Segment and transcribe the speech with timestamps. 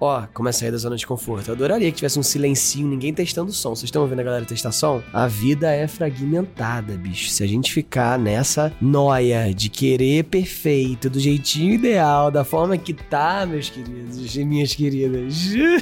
[0.00, 1.48] Ó, começa a sair da zona de conforto.
[1.48, 3.76] Eu adoraria que tivesse um silencinho, ninguém testando som.
[3.76, 5.02] Vocês estão ouvindo a galera testar som?
[5.12, 7.28] A vida é fragmentada, bicho.
[7.28, 12.94] Se a gente ficar nessa noia de querer perfeito, do jeitinho ideal, da forma que
[12.94, 15.34] tá, meus queridos e minhas queridas.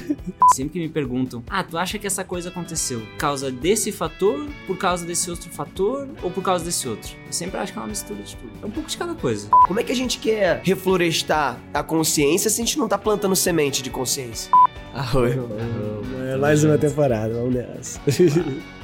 [0.53, 4.47] Sempre que me perguntam, ah, tu acha que essa coisa aconteceu por causa desse fator,
[4.67, 7.15] por causa desse outro fator ou por causa desse outro?
[7.25, 8.51] Eu sempre acho que é uma mistura de tudo.
[8.63, 9.47] É um pouco de cada coisa.
[9.67, 13.35] Como é que a gente quer reflorestar a consciência se a gente não tá plantando
[13.35, 14.08] semente de consciência?
[14.91, 15.47] Arroio.
[16.27, 17.99] É mais uma temporada, vamos nessa.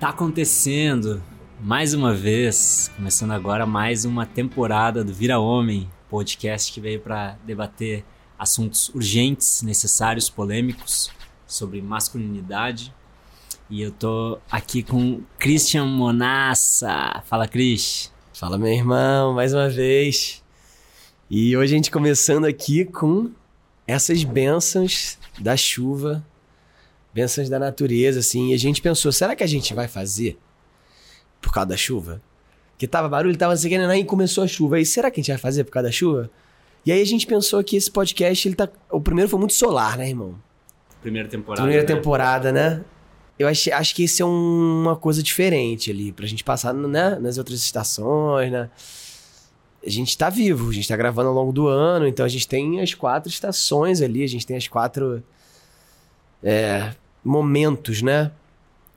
[0.00, 1.22] Tá acontecendo
[1.60, 7.38] mais uma vez, começando agora mais uma temporada do Vira Homem, podcast que veio para
[7.46, 8.04] debater
[8.38, 11.10] assuntos urgentes, necessários, polêmicos
[11.46, 12.92] sobre masculinidade.
[13.70, 17.22] E eu tô aqui com Christian Monassa.
[17.24, 18.12] Fala, Cris.
[18.34, 20.42] Fala, meu irmão, mais uma vez.
[21.30, 23.30] E hoje a gente começando aqui com
[23.86, 26.26] essas bênçãos da chuva,
[27.14, 28.50] bênçãos da natureza, assim.
[28.50, 30.36] E a gente pensou, será que a gente vai fazer
[31.40, 32.20] por causa da chuva?
[32.76, 34.76] Que tava barulho, tava assim, e começou a chuva.
[34.76, 36.28] Aí, será que a gente vai fazer por causa da chuva?
[36.84, 38.68] E aí a gente pensou que esse podcast, ele tá...
[38.90, 40.34] O primeiro foi muito solar, né, irmão?
[41.00, 41.62] Primeira temporada.
[41.62, 41.94] Primeira né?
[41.94, 42.84] temporada, né?
[43.38, 47.18] Eu acho, acho que isso é um, uma coisa diferente ali, pra gente passar né,
[47.20, 48.70] nas outras estações, né?
[49.84, 52.48] A gente tá vivo, a gente tá gravando ao longo do ano, então a gente
[52.48, 55.22] tem as quatro estações ali, a gente tem as quatro
[56.42, 58.30] é, momentos, né?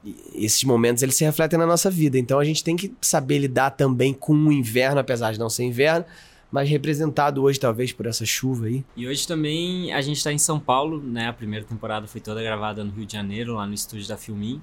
[0.06, 3.40] E esses momentos eles se refletem na nossa vida, então a gente tem que saber
[3.40, 6.06] lidar também com o inverno, apesar de não ser inverno,
[6.52, 8.86] mas representado hoje talvez por essa chuva aí.
[8.96, 11.28] E hoje também a gente está em São Paulo, né?
[11.28, 14.62] A primeira temporada foi toda gravada no Rio de Janeiro, lá no estúdio da Filmin.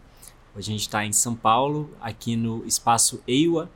[0.56, 3.68] Hoje a gente está em São Paulo, aqui no espaço EIWA.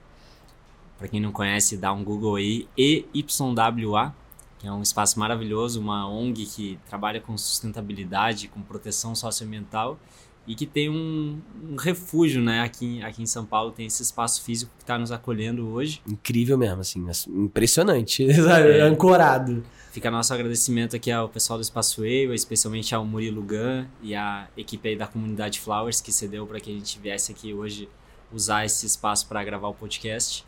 [0.96, 4.14] Para quem não conhece, dá um Google aí, EYWA,
[4.58, 9.98] que é um espaço maravilhoso, uma ONG que trabalha com sustentabilidade, com proteção socioambiental
[10.48, 12.62] e que tem um, um, refúgio, né?
[12.62, 16.00] Aqui, aqui em São Paulo tem esse espaço físico que está nos acolhendo hoje.
[16.08, 18.80] Incrível mesmo, assim, impressionante, é.
[18.80, 19.62] ancorado.
[19.92, 24.48] Fica nosso agradecimento aqui ao pessoal do Espaço Wave, especialmente ao Murilo Gun e à
[24.56, 27.86] equipe aí da comunidade Flowers que cedeu para que a gente viesse aqui hoje
[28.32, 30.46] usar esse espaço para gravar o podcast.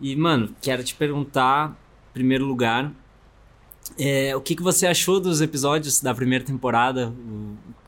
[0.00, 1.76] E, mano, quero te perguntar,
[2.10, 2.90] em primeiro lugar,
[3.98, 7.12] é, o que, que você achou dos episódios da primeira temporada?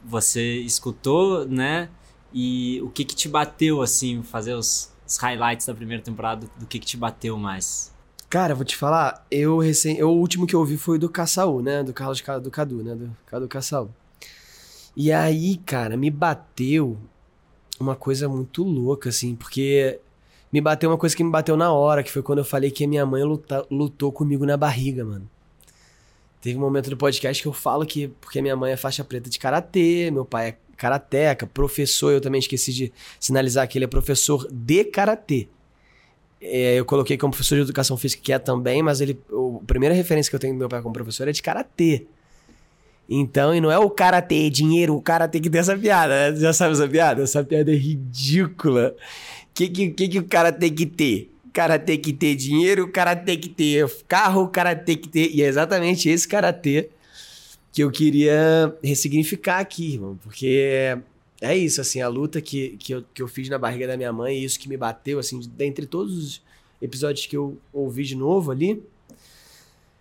[0.08, 1.90] Você escutou, né?
[2.32, 6.66] E o que que te bateu, assim, fazer os, os highlights da primeira temporada, do
[6.66, 7.92] que que te bateu mais?
[8.28, 11.62] Cara, vou te falar, eu recém, eu, o último que eu ouvi foi do Caçaú,
[11.62, 11.82] né?
[11.82, 12.94] Do Carlos do Cadu, né?
[12.94, 13.90] Do Cadu Caçaú.
[14.96, 16.98] E aí, cara, me bateu
[17.80, 20.00] uma coisa muito louca, assim, porque
[20.52, 22.84] me bateu uma coisa que me bateu na hora, que foi quando eu falei que
[22.84, 25.28] a minha mãe luta, lutou comigo na barriga, mano.
[26.40, 29.28] Teve um momento do podcast que eu falo que, porque minha mãe é faixa preta
[29.28, 33.88] de karatê, meu pai é karateca, professor, eu também esqueci de sinalizar que ele é
[33.88, 35.48] professor de karatê.
[36.40, 39.94] É, eu coloquei como professor de educação física, que é também, mas ele, a primeira
[39.94, 42.06] referência que eu tenho do meu pai como professor é de karatê.
[43.08, 46.36] Então, e não é o karatê dinheiro, o karatê que tem essa piada, né?
[46.38, 47.22] Já sabe essa piada?
[47.22, 48.94] Essa piada é ridícula.
[49.50, 51.32] O que, que, que, que o cara tem que ter?
[51.58, 55.08] Cara tem que ter dinheiro, o cara tem que ter carro, o cara tem que
[55.08, 55.28] ter.
[55.34, 56.88] E é exatamente esse karatê
[57.72, 60.16] que eu queria ressignificar aqui, irmão.
[60.22, 60.96] Porque
[61.40, 64.12] é isso, assim, a luta que, que, eu, que eu fiz na barriga da minha
[64.12, 66.42] mãe, e isso que me bateu, assim, dentre todos os
[66.80, 68.80] episódios que eu ouvi de novo ali,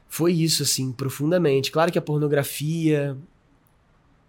[0.08, 1.72] foi isso, assim, profundamente.
[1.72, 3.18] Claro que a pornografia,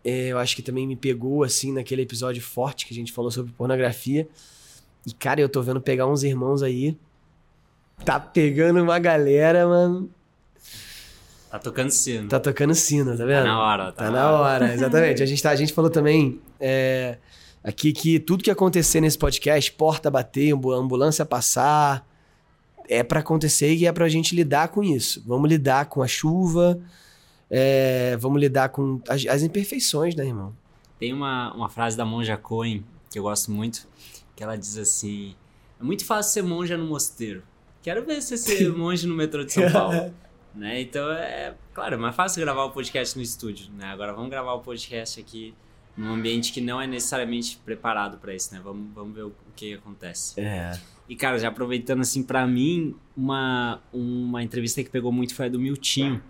[0.03, 3.31] é, eu acho que também me pegou, assim, naquele episódio forte que a gente falou
[3.31, 4.27] sobre pornografia.
[5.07, 6.97] E, cara, eu tô vendo pegar uns irmãos aí
[8.05, 10.11] Tá pegando uma galera, mano.
[11.51, 12.29] Tá tocando sino.
[12.29, 13.39] Tá tocando sino, tá vendo?
[13.39, 13.93] Tá na hora.
[13.93, 15.23] Tá, tá na hora, hora exatamente.
[15.23, 17.19] A gente, tá, a gente falou também é,
[17.65, 22.07] aqui que tudo que acontecer nesse podcast, porta bater, ambulância passar,
[22.89, 25.23] é para acontecer e é pra gente lidar com isso.
[25.27, 26.79] Vamos lidar com a chuva,
[27.51, 30.55] é, vamos lidar com as, as, imperfeições, né, irmão?
[30.99, 33.87] Tem uma, uma frase da Monja Cohen que eu gosto muito,
[34.37, 35.35] que ela diz assim:
[35.81, 37.43] É muito fácil ser monja no mosteiro.
[37.89, 40.15] Quero ver você ser monge no metrô de São Paulo.
[40.55, 40.83] né?
[40.83, 43.87] Então é, claro, é mais fácil gravar o podcast no estúdio, né?
[43.87, 45.55] Agora vamos gravar o podcast aqui
[45.97, 48.61] num ambiente que não é necessariamente preparado para isso, né?
[48.63, 50.39] Vamos, vamos ver o, o que acontece.
[50.39, 50.79] É.
[51.09, 55.49] E cara, já aproveitando assim para mim, uma uma entrevista que pegou muito foi a
[55.49, 56.23] do Miltinho,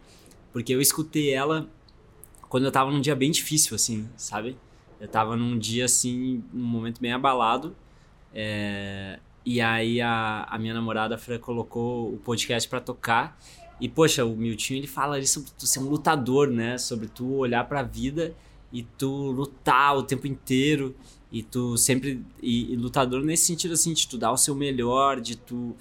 [0.52, 1.68] porque eu escutei ela
[2.48, 4.56] quando eu tava num dia bem difícil assim, sabe?
[5.00, 7.74] Eu tava num dia assim, num momento bem abalado.
[8.32, 9.18] É,
[9.48, 13.40] E aí a, a minha namorada a Fran colocou o podcast para tocar.
[13.80, 16.76] E, poxa, o Miltinho ele fala ali sobre tu ser um lutador, né?
[16.76, 18.34] Sobre tu olhar pra vida
[18.70, 20.94] e tu lutar o tempo inteiro.
[21.32, 22.22] E tu sempre.
[22.42, 25.74] E, e lutador nesse sentido, assim, de tu dar o seu melhor, de tu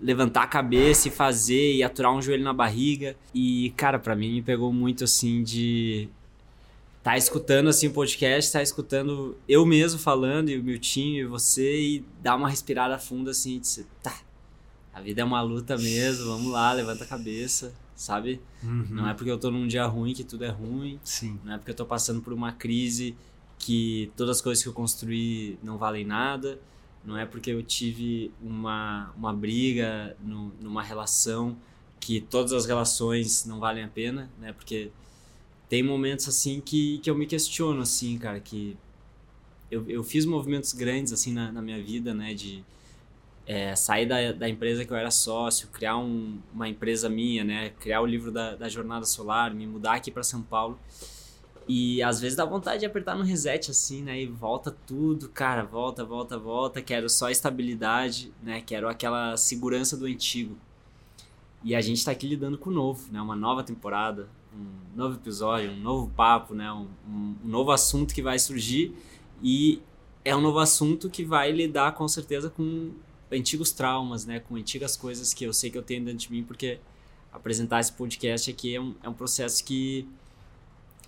[0.00, 3.14] levantar a cabeça e fazer e aturar um joelho na barriga.
[3.34, 6.08] E, cara, para mim me pegou muito assim de
[7.02, 11.80] tá escutando assim o podcast, tá escutando eu mesmo falando e o Miltinho e você
[11.80, 14.18] e dar uma respirada funda assim, de dizer, tá.
[14.92, 18.40] A vida é uma luta mesmo, vamos lá, levanta a cabeça, sabe?
[18.62, 18.86] Uhum.
[18.90, 21.38] Não é porque eu tô num dia ruim que tudo é ruim, Sim.
[21.44, 23.16] não é porque eu tô passando por uma crise
[23.58, 26.58] que todas as coisas que eu construí não valem nada,
[27.04, 31.56] não é porque eu tive uma, uma briga no, numa relação
[31.98, 34.52] que todas as relações não valem a pena, né?
[34.52, 34.90] Porque
[35.70, 38.76] tem momentos assim que, que eu me questiono, assim, cara, que
[39.70, 42.34] eu, eu fiz movimentos grandes assim na, na minha vida, né?
[42.34, 42.64] De
[43.46, 47.70] é, sair da, da empresa que eu era sócio, criar um, uma empresa minha, né?
[47.78, 50.76] Criar o livro da, da Jornada Solar, me mudar aqui para São Paulo.
[51.68, 54.20] E às vezes dá vontade de apertar no reset assim, né?
[54.20, 56.82] E volta tudo, cara, volta, volta, volta.
[56.82, 58.60] Quero só estabilidade, né?
[58.60, 60.58] Quero aquela segurança do antigo.
[61.62, 63.22] E a gente tá aqui lidando com o novo, né?
[63.22, 66.72] Uma nova temporada, um novo episódio, um novo papo, né?
[66.72, 68.94] Um, um, um novo assunto que vai surgir
[69.42, 69.82] e
[70.24, 72.92] é um novo assunto que vai lidar com certeza com
[73.30, 74.40] antigos traumas, né?
[74.40, 76.78] Com antigas coisas que eu sei que eu tenho dentro de mim, porque
[77.32, 80.08] apresentar esse podcast aqui é um, é um processo que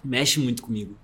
[0.02, 0.96] mexe muito comigo,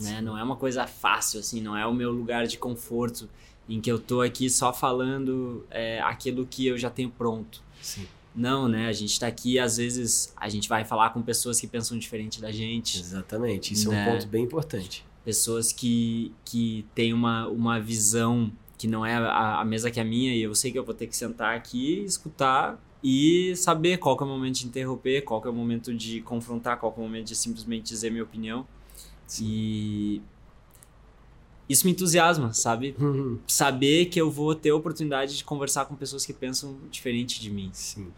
[0.00, 0.20] né?
[0.20, 3.28] Não é uma coisa fácil, assim, não é o meu lugar de conforto
[3.68, 7.62] em que eu tô aqui só falando é, aquilo que eu já tenho pronto.
[7.80, 8.06] Sim.
[8.34, 8.86] Não, né?
[8.86, 12.40] A gente tá aqui, às vezes, a gente vai falar com pessoas que pensam diferente
[12.40, 12.98] da gente.
[12.98, 13.72] Exatamente.
[13.72, 14.08] Isso é Né?
[14.08, 15.04] um ponto bem importante.
[15.24, 20.04] Pessoas que, que têm uma, uma visão que não é a, a mesa que a
[20.04, 24.16] minha, e eu sei que eu vou ter que sentar aqui, escutar e saber qual
[24.18, 27.26] é o momento de interromper, qual é o momento de confrontar, qual é o momento
[27.26, 28.66] de simplesmente dizer minha opinião.
[29.40, 30.22] E
[31.70, 32.96] isso me entusiasma, sabe?
[32.98, 33.38] Uhum.
[33.46, 37.48] Saber que eu vou ter a oportunidade de conversar com pessoas que pensam diferente de
[37.48, 37.70] mim.
[37.72, 38.08] Sim.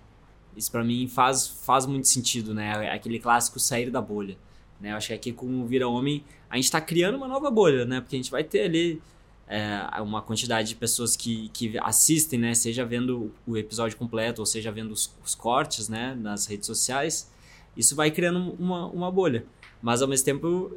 [0.57, 2.87] Isso pra mim faz, faz muito sentido, né?
[2.87, 4.39] É Aquele clássico sair da bolha.
[4.81, 4.93] Né?
[4.93, 7.85] Eu acho que aqui com o Vira Homem a gente tá criando uma nova bolha,
[7.85, 8.01] né?
[8.01, 9.03] Porque a gente vai ter ali
[9.47, 12.55] é, uma quantidade de pessoas que, que assistem, né?
[12.55, 16.17] Seja vendo o episódio completo ou seja vendo os, os cortes, né?
[16.19, 17.31] Nas redes sociais.
[17.77, 19.45] Isso vai criando uma, uma bolha.
[19.83, 20.73] Mas ao mesmo tempo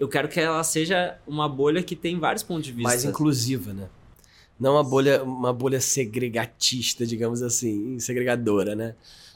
[0.00, 2.88] eu quero que ela seja uma bolha que tem vários pontos de vista.
[2.88, 3.86] Mais inclusiva, né?
[4.58, 8.94] Não uma bolha, uma bolha segregatista, digamos assim, segregadora, né?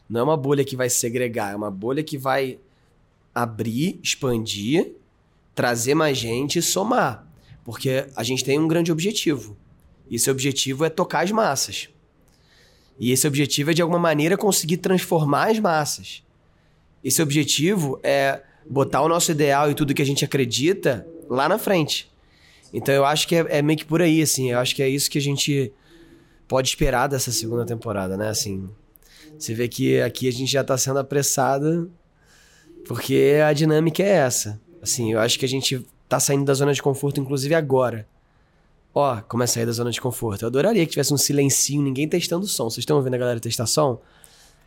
[0.08, 2.58] Não é uma bolha que vai segregar, é uma bolha que vai
[3.34, 4.92] abrir, expandir,
[5.54, 7.26] trazer mais gente e somar.
[7.62, 9.56] Porque a gente tem um grande objetivo.
[10.08, 11.90] E esse objetivo é tocar as massas.
[12.98, 16.22] E esse objetivo é, de alguma maneira, conseguir transformar as massas.
[17.02, 21.58] Esse objetivo é botar o nosso ideal e tudo que a gente acredita lá na
[21.58, 22.10] frente.
[22.72, 24.50] Então eu acho que é, é meio que por aí, assim.
[24.50, 25.72] Eu acho que é isso que a gente
[26.48, 28.28] pode esperar dessa segunda temporada, né?
[28.28, 28.68] Assim,
[29.38, 31.90] você vê que aqui a gente já tá sendo apressado
[32.86, 34.60] porque a dinâmica é essa.
[34.82, 38.06] Assim, eu acho que a gente tá saindo da zona de conforto, inclusive agora.
[38.94, 40.42] Ó, como é sair da zona de conforto.
[40.42, 42.64] Eu adoraria que tivesse um silencinho, ninguém testando som.
[42.64, 44.00] Vocês estão ouvindo a galera testar som?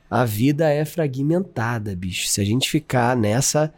[0.09, 2.28] A vida é fragmentada, bicho.
[2.28, 3.73] Se a gente ficar nessa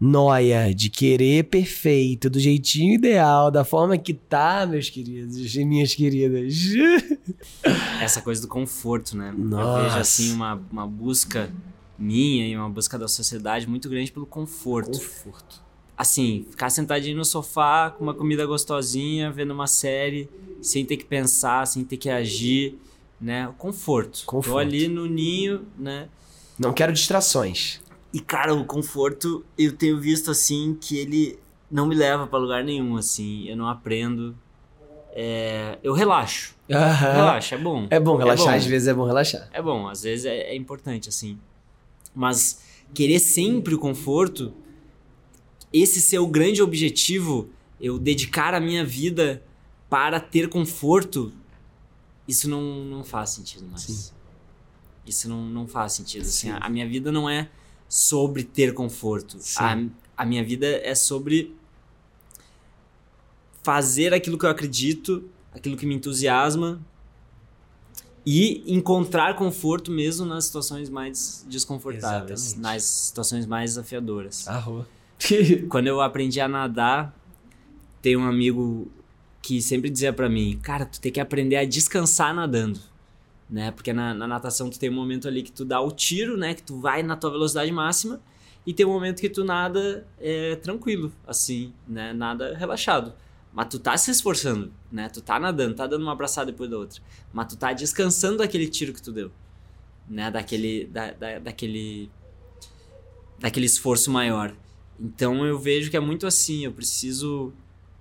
[0.00, 5.94] noia de querer perfeito, do jeitinho ideal, da forma que tá, meus queridos e minhas
[5.94, 6.54] queridas.
[8.00, 9.34] essa coisa do conforto, né?
[9.36, 9.82] Eu Nossa.
[9.82, 11.50] vejo assim uma, uma busca
[11.98, 14.98] minha e uma busca da sociedade muito grande pelo conforto.
[14.98, 15.62] Conforto.
[15.96, 20.28] Assim, ficar sentadinho no sofá com uma comida gostosinha, vendo uma série,
[20.60, 22.78] sem ter que pensar, sem ter que agir,
[23.20, 23.48] né?
[23.48, 24.20] O conforto.
[24.24, 24.58] Tô Conforto.
[24.60, 26.08] ali no ninho, né?
[26.58, 27.80] Não quero distrações.
[28.12, 31.38] E cara, o conforto eu tenho visto assim que ele
[31.70, 33.46] não me leva pra lugar nenhum, assim.
[33.48, 34.36] Eu não aprendo.
[35.12, 36.54] É, eu relaxo.
[36.70, 37.12] Aham.
[37.12, 37.86] Relaxa, é bom.
[37.90, 38.56] É bom relaxar, bom.
[38.56, 39.48] às vezes é bom relaxar.
[39.52, 41.38] É bom, às vezes é, é importante, assim.
[42.14, 42.60] Mas
[42.92, 44.52] querer sempre o conforto,
[45.72, 47.48] esse ser o grande objetivo,
[47.80, 49.42] eu dedicar a minha vida
[49.88, 51.32] para ter conforto,
[52.26, 53.82] isso não, não faz sentido mais.
[53.82, 54.12] Sim.
[55.06, 56.22] Isso não, não faz sentido.
[56.22, 56.50] Assim, Sim.
[56.50, 57.48] a, a minha vida não é
[57.88, 59.38] sobre ter conforto.
[59.56, 59.76] A,
[60.16, 61.54] a minha vida é sobre
[63.62, 66.80] fazer aquilo que eu acredito, aquilo que me entusiasma
[68.24, 72.62] e encontrar conforto mesmo nas situações mais desconfortáveis, Exatamente.
[72.62, 74.48] nas situações mais desafiadoras.
[74.48, 74.86] Arroa.
[75.68, 77.16] Quando eu aprendi a nadar,
[78.02, 78.90] tem um amigo
[79.46, 82.80] que sempre dizia para mim, cara, tu tem que aprender a descansar nadando,
[83.48, 83.70] né?
[83.70, 86.52] Porque na, na, natação tu tem um momento ali que tu dá o tiro, né?
[86.52, 88.20] Que tu vai na tua velocidade máxima
[88.66, 92.12] e tem um momento que tu nada é, tranquilo, assim, né?
[92.12, 93.14] Nada relaxado.
[93.52, 95.08] Mas tu tá se esforçando, né?
[95.08, 97.00] Tu tá nadando, tá dando uma abraçada depois da outra.
[97.32, 99.30] Mas tu tá descansando daquele tiro que tu deu,
[100.08, 100.28] né?
[100.28, 102.10] Daquele, da, da, daquele,
[103.38, 104.56] daquele esforço maior.
[104.98, 107.52] Então eu vejo que é muito assim, eu preciso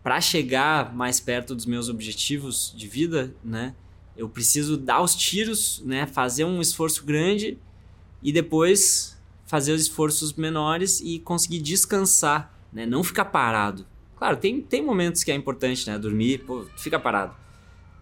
[0.06, 3.74] para chegar mais perto dos meus objetivos de vida, né?
[4.16, 6.06] Eu preciso dar os tiros, né?
[6.06, 7.58] Fazer um esforço grande
[8.22, 12.86] e depois fazer os esforços menores e conseguir descansar, né?
[12.86, 13.84] Não ficar parado.
[14.16, 15.98] Claro, tem, tem momentos que é importante, né?
[15.98, 17.36] Dormir, pô, fica parado.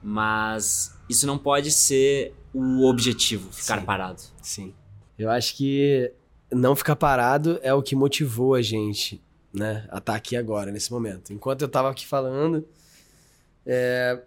[0.03, 3.85] Mas isso não pode ser o objetivo, ficar Sim.
[3.85, 4.21] parado.
[4.41, 4.73] Sim.
[5.17, 6.11] Eu acho que
[6.51, 9.21] não ficar parado é o que motivou a gente
[9.53, 11.31] né, a estar tá aqui agora, nesse momento.
[11.31, 12.65] Enquanto eu tava aqui falando,
[13.65, 14.19] é,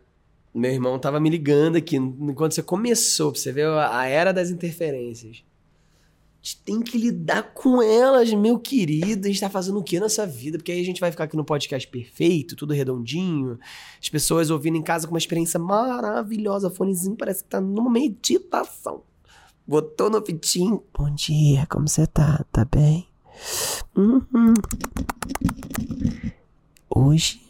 [0.55, 5.43] meu irmão tava me ligando aqui, enquanto você começou, você ver a era das interferências.
[6.43, 9.27] A gente tem que lidar com elas, meu querido.
[9.27, 10.59] A gente tá fazendo o que nessa vida?
[10.59, 13.59] Porque aí a gente vai ficar aqui no podcast perfeito, tudo redondinho.
[14.01, 16.71] As pessoas ouvindo em casa com uma experiência maravilhosa.
[16.71, 19.03] Fonezinho parece que tá numa meditação.
[19.67, 20.85] Botou no fitinho.
[20.97, 22.45] Bom dia, como você tá?
[22.53, 23.09] Tá bem?
[23.97, 24.55] Uhum.
[26.91, 27.41] Hoje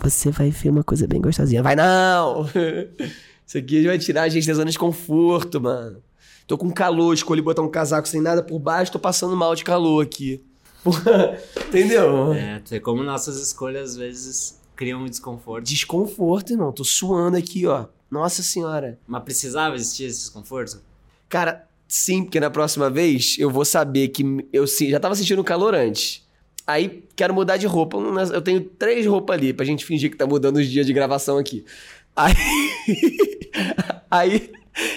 [0.00, 1.62] você vai ver uma coisa bem gostosinha.
[1.62, 2.48] Vai não!
[3.46, 6.02] Isso aqui vai tirar a gente da zona de conforto, mano.
[6.46, 9.64] Tô com calor, escolhi botar um casaco sem nada por baixo, tô passando mal de
[9.64, 10.42] calor aqui.
[11.68, 12.32] Entendeu?
[12.32, 15.66] É, é como nossas escolhas às vezes criam um desconforto.
[15.66, 16.72] Desconforto, irmão.
[16.72, 17.86] Tô suando aqui, ó.
[18.10, 18.98] Nossa senhora.
[19.06, 20.80] Mas precisava existir esse desconforto?
[21.28, 25.74] Cara, sim, porque na próxima vez eu vou saber que eu já tava sentindo calor
[25.74, 26.28] antes.
[26.66, 27.96] Aí quero mudar de roupa.
[28.30, 31.38] Eu tenho três roupas ali pra gente fingir que tá mudando os dias de gravação
[31.38, 31.64] aqui.
[32.14, 32.34] Aí.
[34.10, 34.50] Aí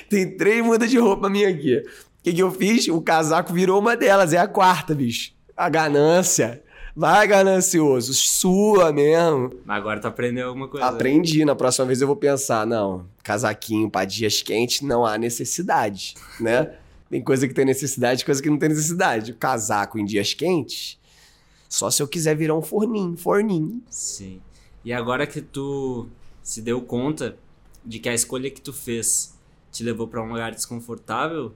[0.09, 1.77] tem três mudas de roupa minha aqui.
[1.77, 2.87] O que, que eu fiz?
[2.89, 5.31] O casaco virou uma delas, é a quarta, bicho.
[5.55, 6.61] A ganância.
[6.95, 9.51] Vai, ganancioso, sua mesmo.
[9.65, 10.85] Mas agora tu aprendeu alguma coisa.
[10.85, 16.15] Aprendi, na próxima vez eu vou pensar, não, casaquinho para dias quentes não há necessidade,
[16.39, 16.75] né?
[17.09, 19.31] Tem coisa que tem necessidade, coisa que não tem necessidade.
[19.31, 20.97] O casaco em dias quentes,
[21.67, 23.81] só se eu quiser virar um forninho, forninho.
[23.89, 24.41] Sim.
[24.83, 26.07] E agora que tu
[26.41, 27.37] se deu conta
[27.85, 29.37] de que a escolha que tu fez
[29.71, 31.53] te levou para um lugar desconfortável,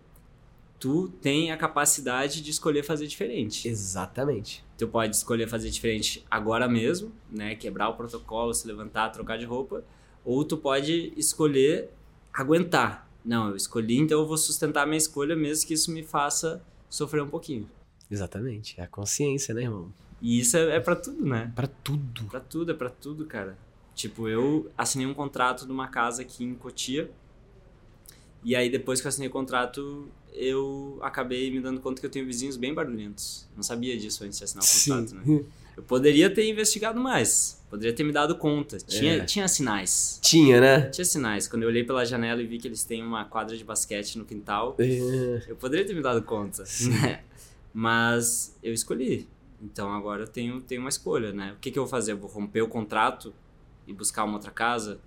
[0.79, 3.67] tu tem a capacidade de escolher fazer diferente.
[3.67, 4.63] Exatamente.
[4.77, 7.55] Tu pode escolher fazer diferente agora mesmo, né?
[7.55, 9.83] Quebrar o protocolo, se levantar, trocar de roupa.
[10.23, 11.89] Ou tu pode escolher
[12.33, 13.09] aguentar.
[13.23, 16.63] Não, eu escolhi, então eu vou sustentar a minha escolha, mesmo que isso me faça
[16.89, 17.69] sofrer um pouquinho.
[18.09, 18.79] Exatamente.
[18.79, 19.91] É a consciência, né, irmão?
[20.21, 21.51] E isso é, é para tudo, né?
[21.55, 22.25] Para tudo.
[22.25, 23.57] Para tudo, é para tudo, cara.
[23.93, 27.09] Tipo, eu assinei um contrato numa casa aqui em Cotia.
[28.43, 32.09] E aí, depois que eu assinei o contrato, eu acabei me dando conta que eu
[32.11, 33.47] tenho vizinhos bem barulhentos.
[33.55, 35.35] Não sabia disso antes de assinar o contrato, Sim.
[35.35, 35.43] né?
[35.77, 37.61] Eu poderia ter investigado mais.
[37.69, 38.77] Poderia ter me dado conta.
[38.77, 39.25] Tinha, É.
[39.25, 40.19] tinha sinais.
[40.21, 40.81] Tinha, né?
[40.89, 41.47] Tinha sinais.
[41.49, 44.23] Quando eu olhei pela janela e vi que eles têm uma quadra de basquete no
[44.23, 45.43] quintal, É.
[45.49, 46.63] eu poderia ter me dado conta,
[47.01, 47.23] né?
[47.73, 49.27] Mas eu escolhi.
[49.61, 51.53] Então agora eu tenho, tenho uma escolha, né?
[51.57, 52.13] O que, que eu vou fazer?
[52.13, 53.33] Eu vou romper o contrato
[53.85, 54.99] e buscar uma outra casa?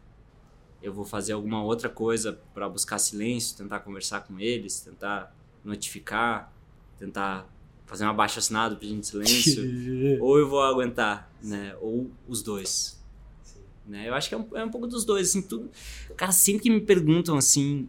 [0.82, 6.52] Eu vou fazer alguma outra coisa para buscar silêncio, tentar conversar com eles, tentar notificar,
[6.98, 7.48] tentar
[7.86, 9.62] fazer um abaixo assinado pedindo silêncio?
[10.22, 11.74] ou eu vou aguentar, né?
[11.80, 12.98] Ou os dois.
[13.86, 14.08] Né?
[14.08, 15.70] Eu acho que é um, é um pouco dos dois, assim, tudo...
[16.16, 17.88] Cara, sempre que me perguntam, assim...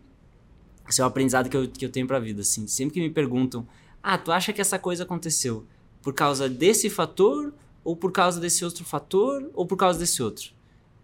[0.88, 2.65] Esse é o aprendizado que eu, que eu tenho pra vida, assim.
[2.65, 3.67] Sempre que me perguntam...
[4.01, 5.67] Ah, tu acha que essa coisa aconteceu
[6.01, 7.53] por causa desse fator?
[7.84, 9.51] Ou por causa desse outro fator?
[9.53, 10.53] Ou por causa desse outro?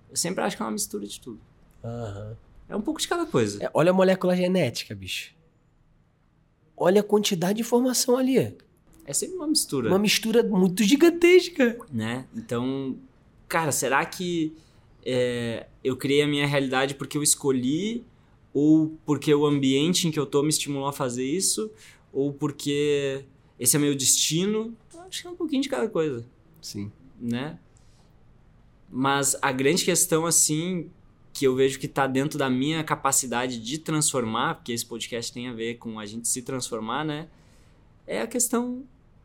[0.10, 1.39] Eu sempre acho que é uma mistura de tudo.
[1.86, 2.38] Aham.
[2.68, 3.63] É um pouco de cada coisa.
[3.63, 5.34] É, olha a molécula genética, bicho.
[6.75, 8.56] Olha a quantidade de informação ali.
[9.06, 9.89] É sempre uma mistura.
[9.89, 11.77] Uma mistura muito gigantesca.
[11.92, 12.25] né?
[12.36, 12.98] Então,
[13.48, 14.54] cara, será que
[15.06, 18.04] é, eu criei a minha realidade porque eu escolhi
[18.51, 21.72] ou porque o ambiente em que eu tô me estimulou a fazer isso
[22.12, 23.24] ou porque
[23.60, 24.75] esse é meu destino?
[25.08, 26.25] Acho que é um pouquinho de cada coisa,
[26.60, 26.92] Sim.
[27.22, 27.60] né?
[28.89, 30.89] Mas a grande questão, assim,
[31.36, 35.50] que eu vejo que tá dentro da minha capacidade de transformar, porque esse podcast tem
[35.50, 37.27] a ver com a gente se transformar, né?
[38.08, 38.84] É a questão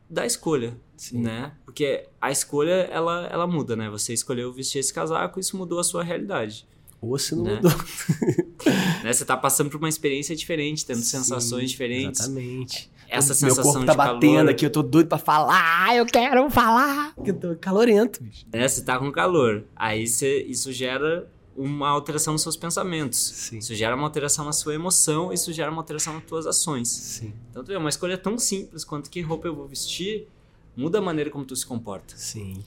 [0.09, 1.19] da escolha Sim.
[1.21, 1.53] né?
[1.65, 3.89] Porque a escolha, ela, ela muda, né?
[3.91, 6.67] Você escolheu vestir esse casaco, isso mudou a sua realidade.
[7.01, 7.55] Ou se não Né?
[7.55, 7.71] mudou.
[9.05, 9.13] né?
[9.13, 12.23] Você tá passando por uma experiência diferente, tendo Sim, sensações diferentes.
[12.23, 12.91] Exatamente.
[13.09, 16.05] essa Meu sensação corpo tá de batendo calor, aqui, eu tô doido pra falar, eu
[16.07, 17.15] quero falar.
[17.25, 18.45] Eu tô calorento, bicho.
[18.53, 18.67] né?
[18.67, 19.63] Você tá com calor.
[19.77, 23.19] Aí você, isso gera uma alteração nos seus pensamentos.
[23.19, 23.59] Sim.
[23.59, 26.89] Isso gera uma alteração na sua emoção, isso gera uma alteração nas tuas ações.
[26.89, 27.33] Sim.
[27.51, 30.29] Então, tu vê, uma escolha tão simples quanto que roupa eu vou vestir
[30.77, 32.17] muda a maneira como tu se comporta.
[32.17, 32.65] Sim.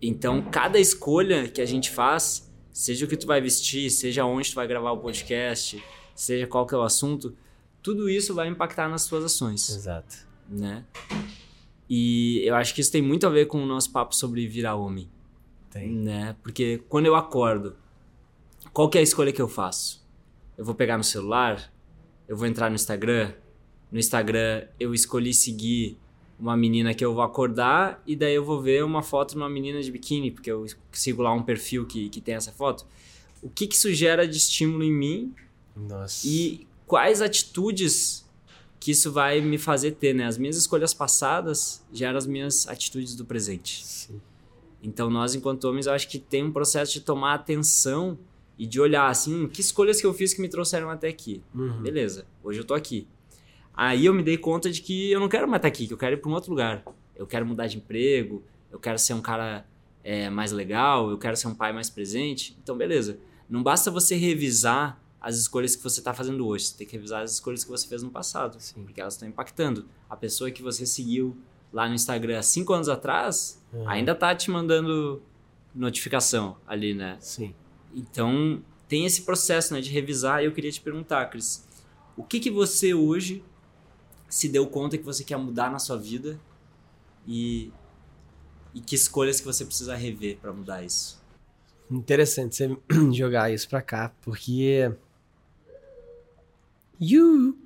[0.00, 4.50] Então, cada escolha que a gente faz, seja o que tu vai vestir, seja onde
[4.50, 5.82] tu vai gravar o podcast,
[6.14, 7.36] seja qual que é o assunto,
[7.82, 10.16] tudo isso vai impactar nas tuas ações, Exato.
[10.48, 10.84] né?
[11.88, 14.74] E eu acho que isso tem muito a ver com o nosso papo sobre virar
[14.74, 15.08] homem,
[15.70, 15.90] Tem.
[15.90, 16.36] né?
[16.42, 17.76] Porque quando eu acordo,
[18.76, 20.06] qual que é a escolha que eu faço?
[20.54, 21.72] Eu vou pegar no celular,
[22.28, 23.32] eu vou entrar no Instagram,
[23.90, 25.98] no Instagram eu escolhi seguir
[26.38, 29.48] uma menina que eu vou acordar e daí eu vou ver uma foto de uma
[29.48, 32.84] menina de biquíni, porque eu sigo lá um perfil que, que tem essa foto.
[33.40, 35.34] O que, que isso gera de estímulo em mim
[35.74, 36.28] Nossa.
[36.28, 38.28] e quais atitudes
[38.78, 40.26] que isso vai me fazer ter, né?
[40.26, 43.82] As minhas escolhas passadas geram as minhas atitudes do presente.
[43.86, 44.20] Sim.
[44.82, 48.18] Então nós, enquanto homens, eu acho que tem um processo de tomar atenção
[48.58, 51.42] e de olhar assim, "Hum, que escolhas que eu fiz que me trouxeram até aqui.
[51.54, 51.82] Uhum.
[51.82, 53.06] Beleza, hoje eu tô aqui.
[53.74, 55.98] Aí eu me dei conta de que eu não quero mais estar aqui, que eu
[55.98, 56.82] quero ir para um outro lugar.
[57.14, 59.66] Eu quero mudar de emprego, eu quero ser um cara
[60.02, 62.56] é, mais legal, eu quero ser um pai mais presente.
[62.62, 63.18] Então, beleza.
[63.50, 67.22] Não basta você revisar as escolhas que você está fazendo hoje, você tem que revisar
[67.22, 68.84] as escolhas que você fez no passado, Sim.
[68.84, 69.84] porque elas estão impactando.
[70.08, 71.36] A pessoa que você seguiu
[71.72, 73.88] lá no Instagram há cinco anos atrás Uhum.
[73.88, 75.20] ainda tá te mandando
[75.74, 77.16] notificação ali, né?
[77.20, 77.54] Sim.
[77.96, 80.42] Então, tem esse processo né, de revisar.
[80.42, 81.66] E eu queria te perguntar, Cris,
[82.14, 83.42] o que, que você hoje
[84.28, 86.38] se deu conta que você quer mudar na sua vida
[87.26, 87.72] e,
[88.74, 91.24] e que escolhas que você precisa rever para mudar isso?
[91.90, 92.76] Interessante você
[93.12, 94.92] jogar isso pra cá, porque.
[97.00, 97.56] You!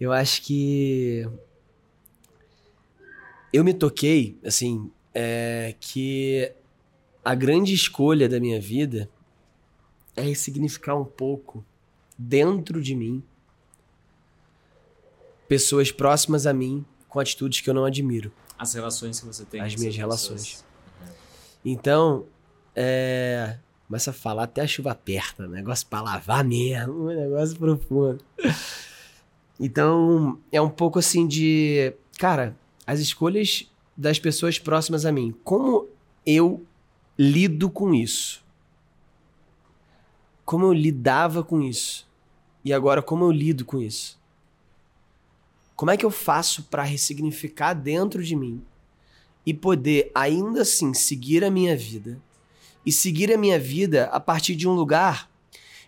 [0.00, 1.24] Eu acho que.
[3.52, 6.52] Eu me toquei, assim, é, que
[7.24, 9.10] a grande escolha da minha vida
[10.16, 11.64] é ressignificar um pouco
[12.18, 13.22] dentro de mim
[15.48, 18.32] pessoas próximas a mim com atitudes que eu não admiro.
[18.58, 20.42] As relações que você tem As minhas relações.
[20.42, 20.64] pessoas.
[21.64, 22.26] Então,
[22.74, 23.56] é.
[23.88, 28.24] Começa a falar até a chuva aperta, negócio pra lavar mesmo, um negócio profundo.
[29.58, 31.92] Então, é um pouco assim de.
[32.16, 35.34] Cara, as escolhas das pessoas próximas a mim.
[35.42, 35.88] Como
[36.24, 36.64] eu
[37.18, 38.44] lido com isso?
[40.50, 42.10] Como eu lidava com isso?
[42.64, 44.18] E agora, como eu lido com isso?
[45.76, 48.60] Como é que eu faço pra ressignificar dentro de mim
[49.46, 52.20] e poder ainda assim seguir a minha vida
[52.84, 55.30] e seguir a minha vida a partir de um lugar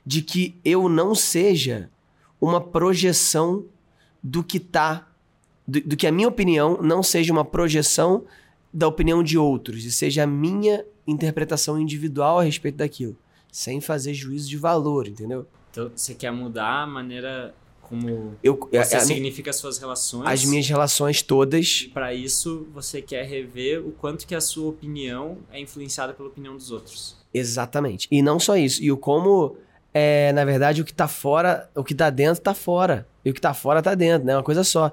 [0.07, 1.91] de que eu não seja
[2.41, 3.65] uma projeção
[4.23, 5.09] do que tá
[5.67, 8.25] do, do que a minha opinião não seja uma projeção
[8.73, 13.19] da opinião de outros e seja a minha interpretação individual a respeito daquilo,
[13.53, 15.47] sem fazer juízo de valor, entendeu?
[15.71, 19.79] Então, você quer mudar a maneira como Eu, a- você a mi- significa as suas
[19.79, 20.27] relações.
[20.27, 24.71] as minhas relações todas E para isso, você quer rever o quanto que a sua
[24.71, 27.17] opinião é influenciada pela opinião dos outros.
[27.35, 28.09] Exatamente.
[28.11, 28.83] E não só isso.
[28.83, 29.57] E o como,
[29.93, 33.07] é, na verdade, o que tá fora, o que tá dentro tá fora.
[33.25, 34.33] E o que tá fora tá dentro, né?
[34.33, 34.91] É uma coisa só.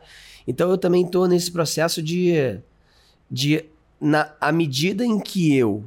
[0.48, 2.60] Então eu também tô nesse processo de.
[3.32, 3.66] de
[4.00, 5.84] na, à medida em que eu,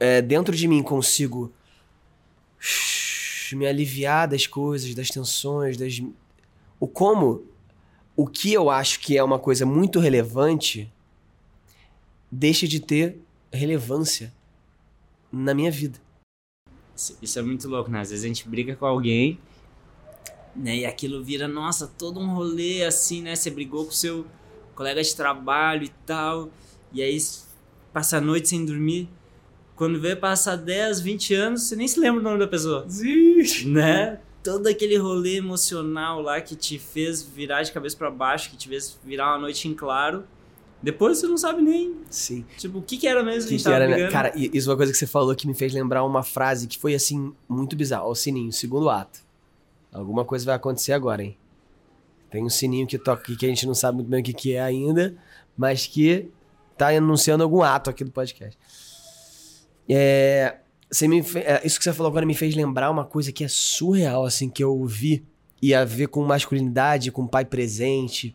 [0.00, 1.52] é, dentro de mim, consigo
[3.52, 6.00] me aliviar das coisas, das tensões, das.
[6.78, 7.44] O como.
[8.16, 10.90] O que eu acho que é uma coisa muito relevante
[12.30, 13.18] deixa de ter
[13.52, 14.32] relevância
[15.32, 15.98] na minha vida.
[17.22, 18.00] Isso- é muito louco, né?
[18.00, 19.38] Às vezes a gente briga com alguém,
[20.54, 20.76] né?
[20.78, 23.34] E aquilo vira, nossa, todo um rolê assim, né?
[23.34, 24.26] Você brigou com seu
[24.74, 26.50] colega de trabalho e tal,
[26.92, 27.18] e aí
[27.92, 29.08] passa a noite sem dormir.
[29.80, 32.86] Quando vê passar 10, 20 anos, você nem se lembra o nome da pessoa,
[33.64, 34.20] né?
[34.44, 38.68] Todo aquele rolê emocional lá que te fez virar de cabeça pra baixo, que te
[38.68, 40.24] fez virar uma noite em claro.
[40.82, 42.44] Depois você não sabe nem, Sim.
[42.58, 43.92] tipo, o que que era mesmo que, a Que gente tava era, né?
[43.94, 44.12] brigando.
[44.12, 46.66] Cara, e- isso é uma coisa que você falou que me fez lembrar uma frase
[46.66, 48.04] que foi assim, muito bizarra.
[48.04, 49.20] Ó, o sininho, segundo ato.
[49.90, 51.38] Alguma coisa vai acontecer agora, hein?
[52.30, 54.34] Tem um sininho que toca aqui que a gente não sabe muito bem o que,
[54.34, 55.16] que é ainda,
[55.56, 56.28] mas que
[56.76, 58.58] tá anunciando algum ato aqui do podcast.
[59.88, 60.58] É,
[60.90, 63.48] você me é, isso que você falou agora me fez lembrar uma coisa que é
[63.48, 65.24] surreal, assim, que eu vi
[65.62, 68.34] e a ver com masculinidade, com pai presente,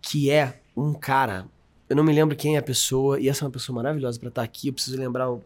[0.00, 1.46] que é um cara.
[1.88, 4.28] Eu não me lembro quem é a pessoa, e essa é uma pessoa maravilhosa pra
[4.28, 4.68] estar aqui.
[4.68, 5.42] Eu preciso lembrar o,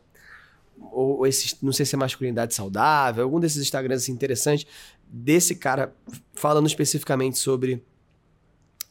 [0.92, 4.66] ou, ou esse, não sei se é masculinidade saudável, algum desses Instagrams assim, interessantes,
[5.08, 5.92] desse cara
[6.34, 7.82] falando especificamente sobre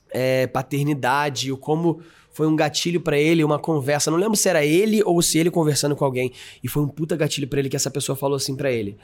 [0.10, 2.02] é, paternidade, o como
[2.36, 4.12] foi um gatilho para ele, uma conversa.
[4.12, 6.34] Não lembro se era ele ou se ele conversando com alguém.
[6.62, 8.98] E foi um puta gatilho para ele que essa pessoa falou assim para ele: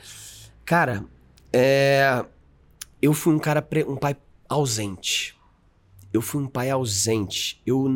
[0.66, 1.06] Cara,
[1.54, 2.26] é,
[3.02, 4.18] eu fui um cara, um pai
[4.50, 5.34] ausente.
[6.12, 7.62] Eu fui um pai ausente.
[7.66, 7.88] Eu,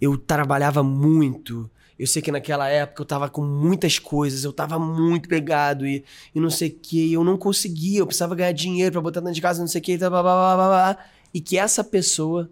[0.00, 1.68] eu trabalhava muito.
[1.98, 6.04] Eu sei que naquela época eu tava com muitas coisas, eu tava muito pegado e,
[6.32, 9.34] e não sei o que, eu não conseguia, eu precisava ganhar dinheiro para botar dentro
[9.34, 9.98] de casa, não sei o que,
[11.34, 12.50] e que essa pessoa,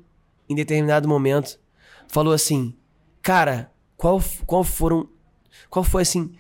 [0.49, 1.59] em determinado momento,
[2.09, 2.75] falou assim,
[3.23, 5.09] cara, qual, qual foram,
[5.69, 6.33] qual foi assim,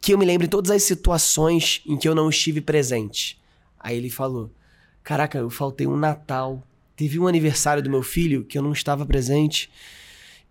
[0.00, 3.40] que eu me lembre todas as situações em que eu não estive presente.
[3.78, 4.50] Aí ele falou,
[5.02, 6.62] caraca, eu faltei um Natal,
[6.96, 9.70] teve um aniversário do meu filho que eu não estava presente,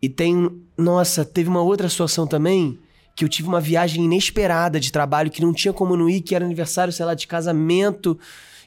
[0.04, 0.62] e tem.
[0.78, 2.78] Nossa, teve uma outra situação também
[3.16, 6.36] que eu tive uma viagem inesperada de trabalho que não tinha como não ir, que
[6.36, 8.20] era aniversário, sei lá, de casamento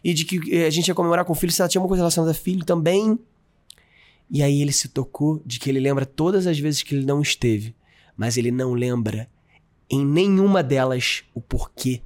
[0.02, 1.88] e de que eh, a gente ia comemorar com o filho, se ela tinha uma
[1.88, 3.18] coisa relacionada a filho também.
[4.30, 7.22] E aí ele se tocou de que ele lembra todas as vezes que ele não
[7.22, 7.74] esteve,
[8.16, 9.30] mas ele não lembra
[9.88, 12.02] em nenhuma delas o porquê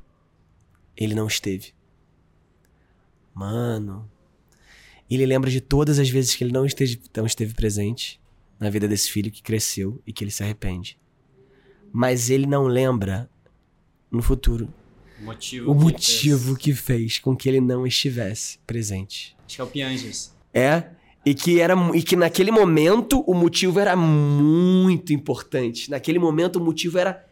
[0.96, 1.72] ele não esteve.
[3.35, 4.11] Mano,
[5.09, 8.20] ele lembra de todas as vezes que ele não esteve, não esteve presente
[8.59, 10.98] na vida desse filho que cresceu e que ele se arrepende.
[11.90, 13.30] Mas ele não lembra
[14.11, 14.72] no futuro
[15.20, 16.59] motivo o que motivo fez.
[16.59, 19.37] que fez com que ele não estivesse presente.
[19.46, 20.35] Acho que é o Pianges.
[20.52, 20.90] É,
[21.24, 25.90] e que era e que naquele momento o motivo era muito importante.
[25.90, 27.26] Naquele momento o motivo era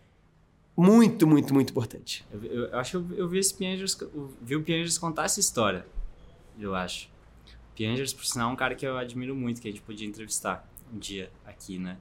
[0.76, 2.24] muito, muito, muito importante.
[2.30, 3.98] Eu, eu, eu acho que eu, eu vi esse Piangers,
[4.40, 5.86] vi o Piangers contar essa história.
[6.58, 7.10] Eu acho.
[7.74, 10.68] Piangers, por sinal, é um cara que eu admiro muito, que a gente podia entrevistar
[10.92, 11.96] um dia aqui, né?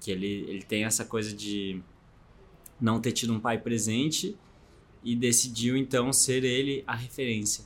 [0.00, 1.80] Que ele, ele tem essa coisa de
[2.80, 4.36] não ter tido um pai presente
[5.02, 7.64] e decidiu então ser ele a referência.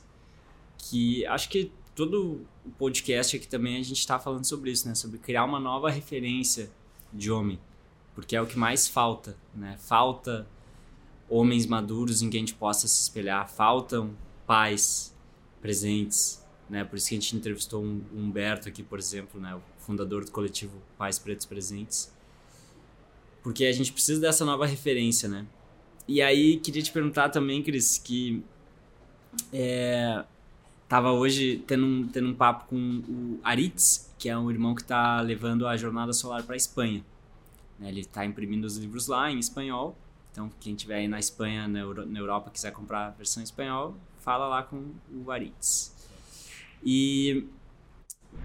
[0.77, 4.93] Que acho que todo o podcast aqui também a gente está falando sobre isso, né?
[4.93, 6.69] Sobre criar uma nova referência
[7.11, 7.59] de homem,
[8.13, 9.75] porque é o que mais falta, né?
[9.79, 10.47] Falta
[11.27, 15.11] homens maduros em quem a gente possa se espelhar, faltam pais
[15.59, 16.83] presentes, né?
[16.83, 19.59] Por isso que a gente entrevistou um Humberto aqui, por exemplo, né?
[19.79, 22.13] fundador do coletivo Pais Pretos Presentes.
[23.41, 25.47] Porque a gente precisa dessa nova referência, né?
[26.07, 28.43] E aí, queria te perguntar também, Cris, que
[29.51, 30.23] é,
[30.87, 34.81] tava hoje tendo um, tendo um papo com o Aritz, que é um irmão que
[34.81, 37.03] está levando a Jornada Solar para a Espanha.
[37.77, 37.89] Né?
[37.89, 39.97] Ele está imprimindo os livros lá em espanhol.
[40.31, 43.43] Então, quem tiver aí na Espanha, na, Euro, na Europa, quiser comprar a versão em
[43.43, 45.93] espanhol, fala lá com o Aritz.
[46.83, 47.47] E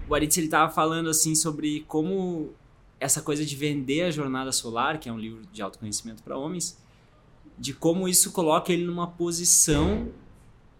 [0.07, 2.51] o Aritz ele tava falando assim sobre como
[2.99, 6.77] essa coisa de vender a jornada solar, que é um livro de autoconhecimento para homens,
[7.57, 10.09] de como isso coloca ele numa posição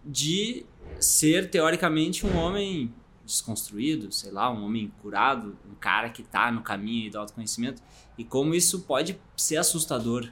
[0.04, 0.66] de
[1.04, 2.94] ser teoricamente um homem
[3.26, 7.82] desconstruído, sei lá, um homem curado, um cara que está no caminho do autoconhecimento
[8.18, 10.30] e como isso pode ser assustador,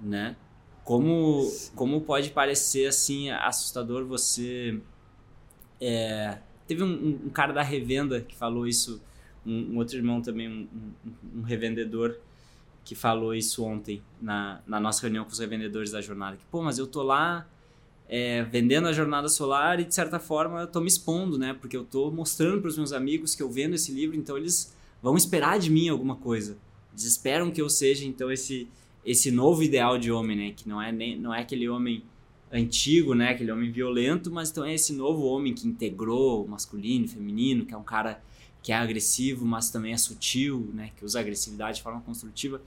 [0.00, 0.36] né?
[0.84, 4.80] Como como pode parecer assim assustador você
[5.80, 6.38] é,
[6.70, 9.02] Teve um, um, cara da revenda que falou isso,
[9.44, 10.68] um, um outro irmão também, um,
[11.34, 12.16] um, revendedor,
[12.84, 16.36] que falou isso ontem na, na nossa reunião com os revendedores da jornada.
[16.36, 17.44] Que, pô, mas eu tô lá
[18.12, 21.54] é, vendendo a jornada solar e, de certa forma, eu tô me expondo, né?
[21.54, 24.74] Porque eu tô mostrando para os meus amigos que eu vendo esse livro, então eles
[25.00, 26.58] vão esperar de mim alguma coisa.
[26.92, 28.66] Eles esperam que eu seja, então, esse,
[29.06, 30.52] esse novo ideal de homem, né?
[30.56, 32.02] Que não é, nem, não é aquele homem
[32.50, 33.30] antigo, né?
[33.30, 37.64] Aquele homem violento, mas então é esse novo homem que integrou o masculino e feminino,
[37.64, 38.20] que é um cara
[38.60, 40.90] que é agressivo, mas também é sutil, né?
[40.96, 42.60] Que usa agressividade de forma construtiva.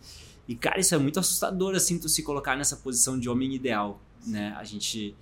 [0.47, 4.01] E, cara, isso é muito assustador, assim, tu se colocar nessa posição de homem ideal,
[4.25, 4.56] né?
[4.58, 5.13] A gente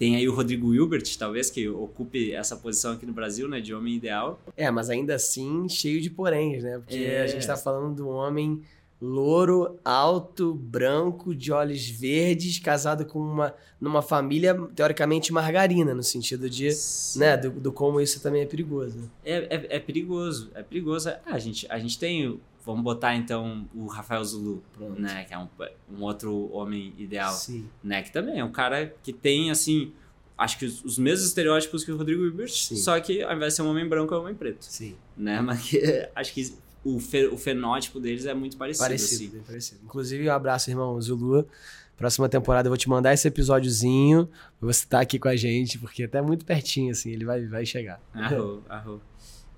[0.00, 3.60] tem aí o Rodrigo Hilbert, talvez, que ocupe essa posição aqui no Brasil, né?
[3.60, 4.40] De homem ideal.
[4.56, 6.78] É, mas ainda assim, cheio de poréns, né?
[6.78, 7.20] Porque é...
[7.20, 8.62] a gente tá falando do homem
[8.98, 16.48] louro, alto, branco, de olhos verdes, casado com uma numa família teoricamente margarina, no sentido
[16.48, 16.68] de,
[17.16, 19.10] né, do, do, como isso também é perigoso.
[19.24, 21.08] É, é, é perigoso, é perigoso.
[21.08, 25.00] Ah, a gente a gente tem, vamos botar então o Rafael Zulu, Pronto.
[25.00, 25.48] né, que é um,
[25.90, 27.68] um outro homem ideal, Sim.
[27.82, 29.92] né, que também é um cara que tem assim
[30.40, 33.56] acho que os, os, mesmos estereótipos que o Rodrigo Hilbert, só que ao invés de
[33.56, 34.64] ser um homem branco, é um homem preto.
[34.64, 34.96] Sim.
[35.14, 35.38] Né?
[35.42, 38.84] Mas que, acho que o, fe, o fenótipo deles é muito parecido.
[38.84, 39.28] Parecido, assim.
[39.28, 39.80] bem parecido.
[39.84, 41.46] Inclusive, um abraço, irmão Zulu.
[41.94, 44.26] Próxima temporada eu vou te mandar esse episódiozinho
[44.58, 47.44] pra você estar tá aqui com a gente, porque até muito pertinho, assim, ele vai,
[47.46, 48.00] vai chegar.
[48.14, 49.02] Arro, arro.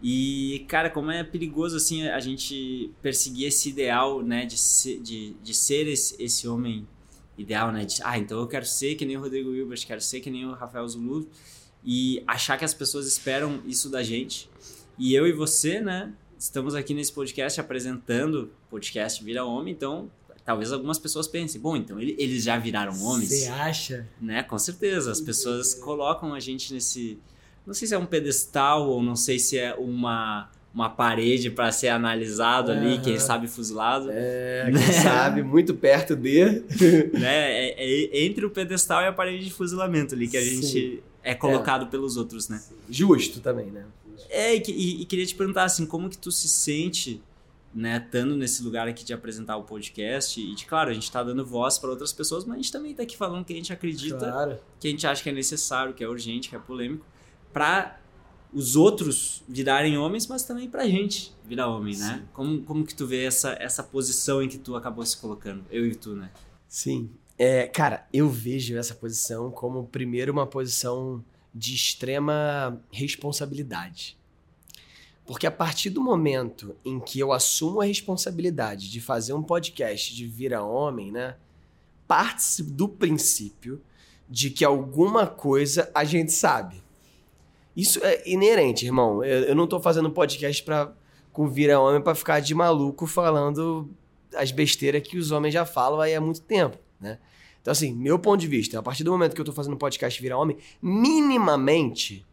[0.02, 5.34] E, cara, como é perigoso, assim, a gente perseguir esse ideal, né, de ser, de,
[5.34, 6.86] de ser esse, esse homem
[7.38, 10.20] ideal, né, de, ah, então eu quero ser que nem o Rodrigo Wilbert, quero ser
[10.20, 11.28] que nem o Rafael Zulu,
[11.84, 14.50] e achar que as pessoas esperam isso da gente.
[14.98, 20.10] E eu e você, né, estamos aqui nesse podcast apresentando podcast Vira Homem, então
[20.44, 23.28] talvez algumas pessoas pensem, bom, então ele, eles já viraram homens.
[23.28, 24.08] Você acha?
[24.20, 25.12] Né, com certeza.
[25.12, 27.18] As pessoas colocam a gente nesse.
[27.66, 31.70] Não sei se é um pedestal ou não sei se é uma, uma parede para
[31.70, 34.08] ser analisado ali, quem sabe fuzilado.
[34.10, 34.92] É, quem né?
[34.92, 36.44] sabe, muito perto de.
[37.12, 40.62] né, é, é, entre o pedestal e a parede de fuzilamento ali que a Sim.
[40.62, 41.88] gente é colocado é.
[41.88, 42.62] pelos outros, né?
[42.88, 43.84] Justo também, né?
[44.28, 47.22] É, e, e, e, queria te perguntar assim, como que tu se sente,
[47.74, 51.22] né, estando nesse lugar aqui de apresentar o podcast e de, claro, a gente está
[51.22, 53.72] dando voz para outras pessoas, mas a gente também está aqui falando que a gente
[53.72, 54.58] acredita, claro.
[54.80, 57.04] que a gente acha que é necessário, que é urgente, que é polêmico,
[57.52, 57.98] para
[58.52, 62.22] os outros virarem homens, mas também pra gente virar homem, né?
[62.32, 65.86] Como, como que tu vê essa, essa posição em que tu acabou se colocando, eu
[65.86, 66.30] e tu, né?
[66.68, 67.10] Sim.
[67.38, 74.16] É, cara, eu vejo essa posição como, primeiro, uma posição de extrema responsabilidade.
[75.24, 80.14] Porque a partir do momento em que eu assumo a responsabilidade de fazer um podcast
[80.14, 81.36] de Vira Homem, né?
[82.06, 83.80] Parte do princípio
[84.28, 86.82] de que alguma coisa a gente sabe.
[87.76, 89.24] Isso é inerente, irmão.
[89.24, 90.92] Eu, eu não tô fazendo podcast pra,
[91.32, 93.88] com Vira Homem para ficar de maluco falando
[94.34, 97.18] as besteiras que os homens já falam aí há muito tempo, né?
[97.60, 100.20] Então, assim, meu ponto de vista, a partir do momento que eu tô fazendo podcast
[100.20, 102.26] Vira Homem, minimamente,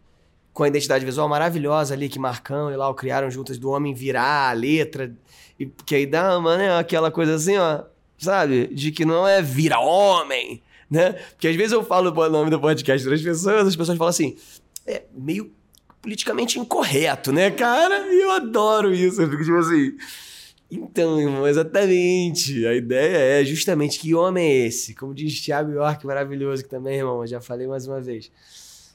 [0.52, 4.50] com a identidade visual maravilhosa ali que Marcão e lá criaram juntas do homem virar
[4.50, 5.16] a letra,
[5.60, 7.84] e, que aí dá, mano, é aquela coisa assim, ó,
[8.18, 8.68] sabe?
[8.74, 11.14] De que não é vira homem, né?
[11.14, 14.36] Porque às vezes eu falo o nome do podcast das pessoas, as pessoas falam assim,
[14.90, 15.52] é meio
[16.02, 18.12] politicamente incorreto, né, cara?
[18.12, 19.22] E eu adoro isso.
[19.22, 19.96] Eu fico tipo assim.
[20.72, 22.66] Então, irmão, exatamente.
[22.66, 24.94] A ideia é justamente que homem é esse?
[24.94, 28.32] Como diz Thiago York, maravilhoso, que também, irmão, eu já falei mais uma vez.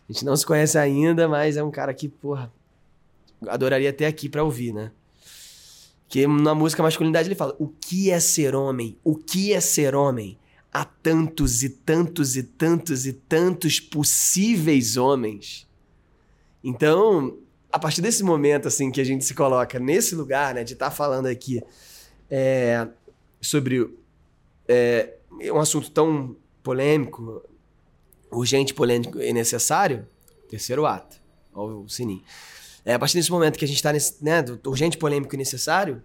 [0.08, 2.52] A gente não se conhece ainda, mas é um cara que, porra,
[3.46, 4.90] adoraria ter aqui pra ouvir, né?
[6.08, 8.96] Que na música masculinidade ele fala: o que é ser homem?
[9.02, 10.38] O que é ser homem?
[10.72, 15.68] Há tantos e tantos e tantos e tantos possíveis homens
[16.64, 17.36] então,
[17.70, 20.88] a partir desse momento, assim, que a gente se coloca nesse lugar, né, de estar
[20.88, 21.62] tá falando aqui
[22.30, 22.88] é,
[23.38, 23.94] sobre
[24.66, 25.12] é,
[25.52, 27.42] um assunto tão polêmico,
[28.30, 30.08] urgente, polêmico e necessário,
[30.48, 31.20] terceiro ato,
[31.52, 32.22] ó, o sininho.
[32.82, 35.38] É, a partir desse momento que a gente está nesse, né, do urgente, polêmico e
[35.38, 36.02] necessário,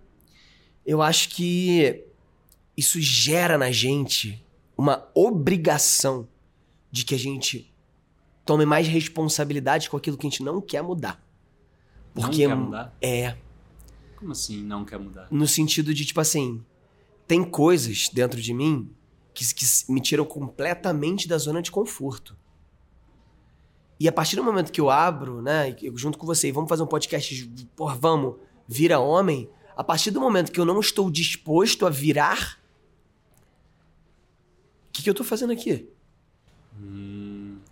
[0.86, 2.04] eu acho que
[2.76, 4.44] isso gera na gente
[4.78, 6.28] uma obrigação
[6.92, 7.72] de que a gente
[8.50, 11.24] tome mais responsabilidade com aquilo que a gente não quer mudar.
[12.16, 12.98] Porque não quer mudar?
[13.00, 13.38] É.
[14.16, 15.28] Como assim não quer mudar?
[15.30, 16.66] No sentido de, tipo assim,
[17.28, 18.90] tem coisas dentro de mim
[19.36, 22.36] que, que me tiram completamente da zona de conforto.
[24.00, 26.88] E a partir do momento que eu abro, né, junto com você, vamos fazer um
[26.88, 29.48] podcast, porra, vamos, vira homem.
[29.78, 32.60] A partir do momento que eu não estou disposto a virar,
[34.88, 35.88] o que, que eu estou fazendo aqui?
[36.82, 37.09] Hum,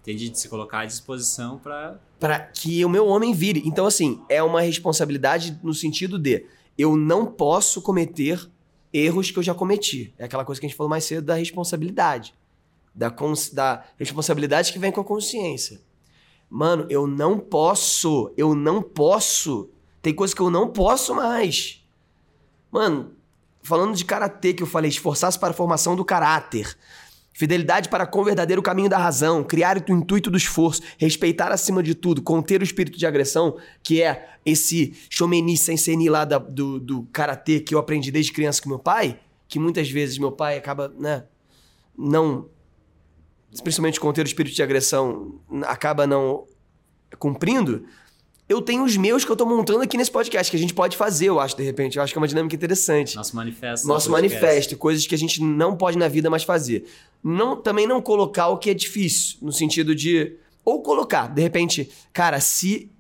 [0.07, 3.61] entendi de se colocar à disposição para para que o meu homem vire.
[3.65, 6.45] Então assim, é uma responsabilidade no sentido de
[6.77, 8.49] eu não posso cometer
[8.93, 10.13] erros que eu já cometi.
[10.17, 12.33] É aquela coisa que a gente falou mais cedo da responsabilidade.
[12.95, 13.13] Da,
[13.53, 15.79] da responsabilidade que vem com a consciência.
[16.49, 19.69] Mano, eu não posso, eu não posso.
[20.01, 21.85] Tem coisas que eu não posso mais.
[22.71, 23.11] Mano,
[23.61, 26.75] falando de karatê que eu falei, esforçar-se para a formação do caráter.
[27.37, 31.83] Fidelidade para com o verdadeiro caminho da razão, criar o intuito do esforço, respeitar acima
[31.83, 36.79] de tudo, conter o espírito de agressão, que é esse shomeni sensei lá da, do,
[36.79, 40.57] do karatê que eu aprendi desde criança com meu pai, que muitas vezes meu pai
[40.57, 41.25] acaba, né,
[41.95, 42.49] não,
[43.61, 46.47] principalmente conter o espírito de agressão, acaba não
[47.19, 47.85] cumprindo,
[48.49, 50.95] eu tenho os meus que eu tô montando aqui nesse podcast, que a gente pode
[50.95, 51.97] fazer, eu acho, de repente.
[51.97, 53.15] Eu acho que é uma dinâmica interessante.
[53.15, 53.87] Nosso manifesto.
[53.87, 56.85] Nosso manifesto, coisas que a gente não pode na vida mais fazer.
[57.21, 60.37] Não, também não colocar o que é difícil, no sentido de.
[60.63, 62.91] Ou colocar, de repente, cara, se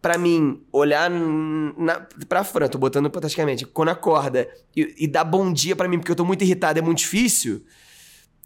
[0.00, 5.52] para mim olhar na, pra Fran, tô botando praticamente, quando acorda e, e dar bom
[5.52, 7.64] dia para mim, porque eu tô muito irritado, é muito difícil.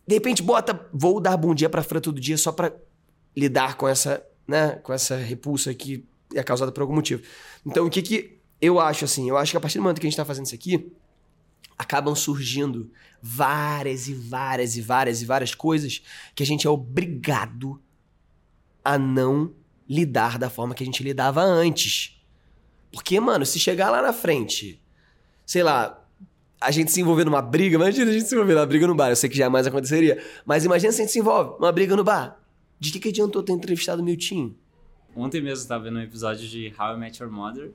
[0.06, 2.72] De repente, bota, vou dar bom dia pra Fran todo dia só pra
[3.34, 6.04] lidar com essa, né, com essa repulsa que
[6.38, 7.22] é causada por algum motivo.
[7.64, 9.29] Então, o que que eu acho assim?
[9.29, 10.92] Eu acho que a partir do momento que a gente tá fazendo isso aqui,
[11.77, 16.03] acabam surgindo várias e várias e várias e várias coisas
[16.35, 17.81] que a gente é obrigado
[18.85, 19.53] a não
[19.88, 22.20] lidar da forma que a gente lidava antes.
[22.92, 24.81] Porque, mano, se chegar lá na frente,
[25.44, 26.03] sei lá,
[26.61, 29.11] a gente se envolver numa briga, imagina a gente se envolver numa briga no bar,
[29.11, 32.05] eu sei que jamais aconteceria, mas imagina se a gente se envolve numa briga no
[32.05, 32.40] bar.
[32.79, 34.55] De que, que adiantou ter entrevistado o Milton?
[35.16, 37.72] Ontem mesmo eu tava vendo um episódio de How I Met Your Mother,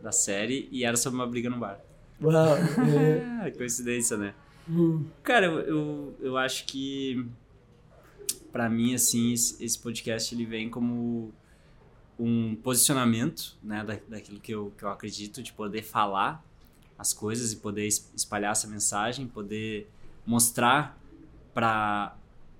[0.00, 1.80] da série, e era sobre uma briga no bar.
[2.20, 2.34] Uau!
[3.40, 4.34] Ah, coincidência, né?
[4.68, 5.04] Hum.
[5.22, 7.24] Cara, eu, eu, eu acho que
[8.50, 11.32] pra mim, assim, esse podcast ele vem como
[12.18, 16.44] um posicionamento, né, da, daquilo que eu, que eu acredito, de poder falar
[16.98, 19.88] as coisas e poder es- espalhar essa mensagem, poder
[20.26, 20.98] mostrar
[21.54, 22.16] para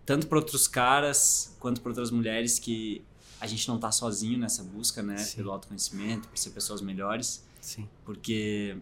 [0.07, 3.03] tanto para outros caras quanto para outras mulheres que
[3.41, 5.37] a gente não tá sozinho nessa busca, né, Sim.
[5.37, 7.89] pelo autoconhecimento, por ser pessoas melhores Sim.
[8.05, 8.77] porque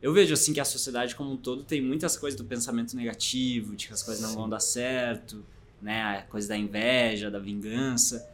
[0.00, 3.76] eu vejo assim que a sociedade como um todo tem muitas coisas do pensamento negativo,
[3.76, 4.36] de que as coisas não Sim.
[4.36, 5.44] vão dar certo,
[5.80, 8.28] né, a coisa da inveja, da vingança.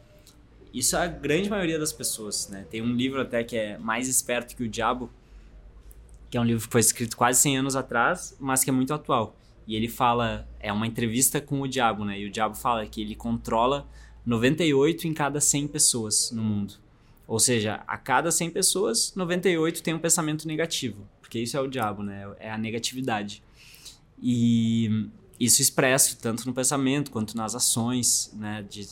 [0.73, 2.65] Isso é a grande maioria das pessoas, né?
[2.69, 5.09] Tem um livro até que é Mais Esperto que o Diabo,
[6.29, 8.93] que é um livro que foi escrito quase 100 anos atrás, mas que é muito
[8.93, 9.35] atual.
[9.65, 12.19] E ele fala, é uma entrevista com o diabo, né?
[12.19, 13.85] E o diabo fala que ele controla
[14.27, 16.73] 98 em cada 100 pessoas no mundo.
[17.25, 21.07] Ou seja, a cada 100 pessoas, 98 tem um pensamento negativo.
[21.21, 22.29] Porque isso é o diabo, né?
[22.37, 23.41] É a negatividade.
[24.21, 25.07] E
[25.39, 28.65] isso expresso tanto no pensamento quanto nas ações, né?
[28.69, 28.89] De,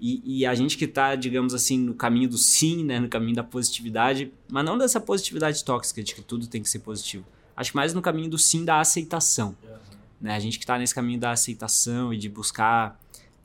[0.00, 2.98] e, e a gente que tá, digamos assim, no caminho do sim, né?
[2.98, 6.80] No caminho da positividade, mas não dessa positividade tóxica, de que tudo tem que ser
[6.80, 7.24] positivo.
[7.56, 9.56] Acho mais no caminho do sim da aceitação.
[10.20, 10.34] Né?
[10.34, 13.00] A gente que tá nesse caminho da aceitação e de buscar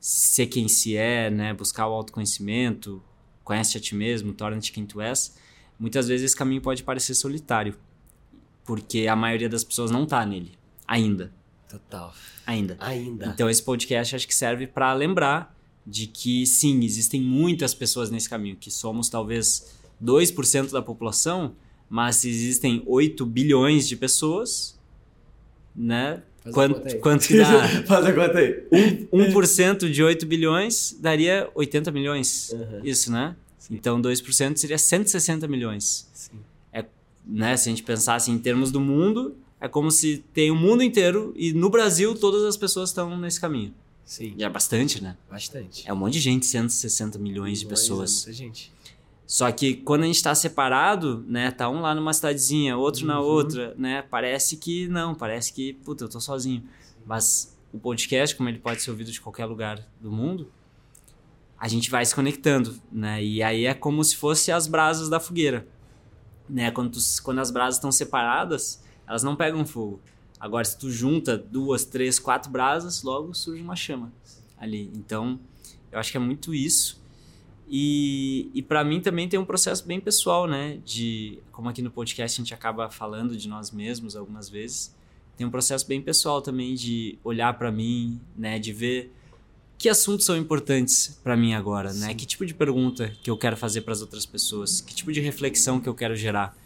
[0.06, 1.54] ser quem se é, né?
[1.54, 3.02] Buscar o autoconhecimento,
[3.42, 5.34] conhece a ti mesmo, torna-te quem tu és.
[5.78, 7.74] Muitas vezes esse caminho pode parecer solitário,
[8.66, 10.52] porque a maioria das pessoas não tá nele
[10.86, 11.32] ainda,
[11.66, 12.14] Total.
[12.46, 12.76] ainda.
[12.80, 13.28] Ainda.
[13.28, 18.28] Então esse podcast acho que serve para lembrar de que sim, existem muitas pessoas nesse
[18.28, 21.56] caminho, que somos talvez 2% da população,
[21.88, 24.78] mas existem 8 bilhões de pessoas,
[25.74, 26.22] né?
[26.44, 27.68] Faz Quanto, quanto que dá?
[27.86, 28.66] Faz a conta aí.
[29.12, 32.50] 1% de 8 bilhões daria 80 milhões.
[32.52, 32.80] Uhum.
[32.84, 33.34] Isso, né?
[33.70, 36.06] Então 2% seria 160 milhões.
[36.12, 36.38] Sim.
[37.26, 37.56] Né?
[37.56, 41.32] Se a gente pensasse em termos do mundo, é como se tem o mundo inteiro
[41.34, 43.72] e no Brasil todas as pessoas estão nesse caminho.
[44.04, 44.34] Sim.
[44.36, 45.16] E é bastante, né?
[45.30, 45.88] Bastante.
[45.88, 48.26] É um monte de gente, 160 milhões de Mas é pessoas.
[48.26, 48.70] muita gente.
[49.26, 51.50] Só que quando a gente tá separado, né?
[51.50, 53.26] Tá um lá numa cidadezinha, outro na Uhum.
[53.26, 54.02] outra, né?
[54.02, 56.62] Parece que não, parece que, puta, eu tô sozinho.
[57.06, 60.52] Mas o podcast, como ele pode ser ouvido de qualquer lugar do mundo,
[61.58, 63.22] a gente vai se conectando, né?
[63.24, 65.66] E aí é como se fosse as brasas da fogueira,
[66.48, 66.70] né?
[66.70, 70.00] Quando, tu- quando as brasas estão separadas, elas não pegam fogo.
[70.38, 74.12] Agora, se tu junta duas, três, quatro brasas, logo surge uma chama
[74.58, 74.90] ali.
[74.94, 75.40] Então,
[75.90, 77.02] eu acho que é muito isso.
[77.68, 80.78] E, e para mim também tem um processo bem pessoal, né?
[80.84, 84.94] De como aqui no podcast a gente acaba falando de nós mesmos algumas vezes,
[85.36, 88.58] tem um processo bem pessoal também de olhar para mim, né?
[88.58, 89.12] De ver
[89.76, 92.08] que assuntos são importantes para mim agora, né?
[92.08, 92.14] Sim.
[92.14, 94.80] Que tipo de pergunta que eu quero fazer para as outras pessoas?
[94.80, 96.56] Que tipo de reflexão que eu quero gerar?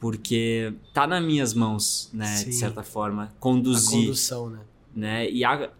[0.00, 2.44] Porque tá nas minhas mãos, né?
[2.44, 2.52] De Sim.
[2.52, 4.60] certa forma, A conduzir condução, né?
[4.94, 5.30] né?
[5.30, 5.70] E a,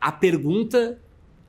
[0.00, 0.98] a pergunta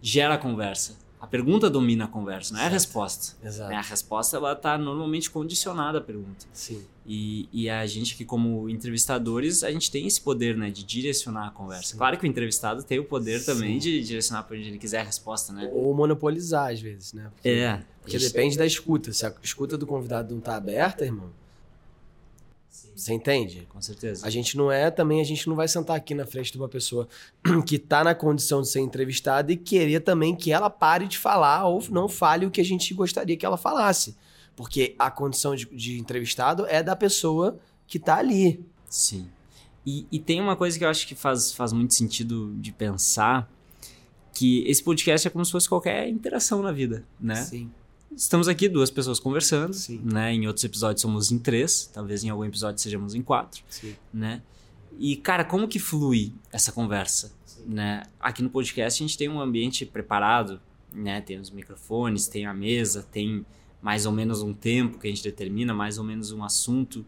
[0.02, 0.98] gera a conversa.
[1.22, 3.38] A pergunta domina a conversa, não é a resposta.
[3.46, 3.70] Exato.
[3.70, 3.76] né?
[3.76, 6.48] A resposta ela tá normalmente condicionada à pergunta.
[6.52, 6.84] Sim.
[7.06, 11.48] E, e a gente que como entrevistadores, a gente tem esse poder, né, de direcionar
[11.48, 11.90] a conversa.
[11.90, 11.98] Sim.
[11.98, 13.46] Claro que o entrevistado tem o poder Sim.
[13.46, 15.70] também de direcionar para onde ele quiser a resposta, né?
[15.72, 17.30] Ou monopolizar, às vezes, né?
[17.36, 17.84] Porque, É.
[18.02, 19.14] Porque depende da escuta.
[19.14, 21.30] Se a escuta do convidado não tá aberta, irmão,
[22.96, 23.68] você entende?
[23.70, 24.26] Com certeza.
[24.26, 26.70] A gente não é também, a gente não vai sentar aqui na frente de uma
[26.70, 27.08] pessoa
[27.66, 31.66] que tá na condição de ser entrevistada e querer também que ela pare de falar
[31.66, 34.16] ou não fale o que a gente gostaria que ela falasse.
[34.56, 38.64] Porque a condição de, de entrevistado é da pessoa que tá ali.
[38.90, 39.30] Sim.
[39.86, 43.52] E, e tem uma coisa que eu acho que faz, faz muito sentido de pensar,
[44.34, 47.36] que esse podcast é como se fosse qualquer interação na vida, né?
[47.36, 47.72] Sim.
[48.16, 50.02] Estamos aqui, duas pessoas conversando, Sim.
[50.04, 50.34] né?
[50.34, 53.96] Em outros episódios somos em três, talvez em algum episódio sejamos em quatro, Sim.
[54.14, 54.42] né?
[55.00, 57.34] E, cara, como que flui essa conversa,
[57.66, 58.04] né?
[58.20, 60.60] Aqui no podcast a gente tem um ambiente preparado,
[60.94, 61.22] né?
[61.22, 63.46] Tem os microfones, tem a mesa, tem
[63.82, 67.06] mais ou menos um tempo que a gente determina, mais ou menos um assunto,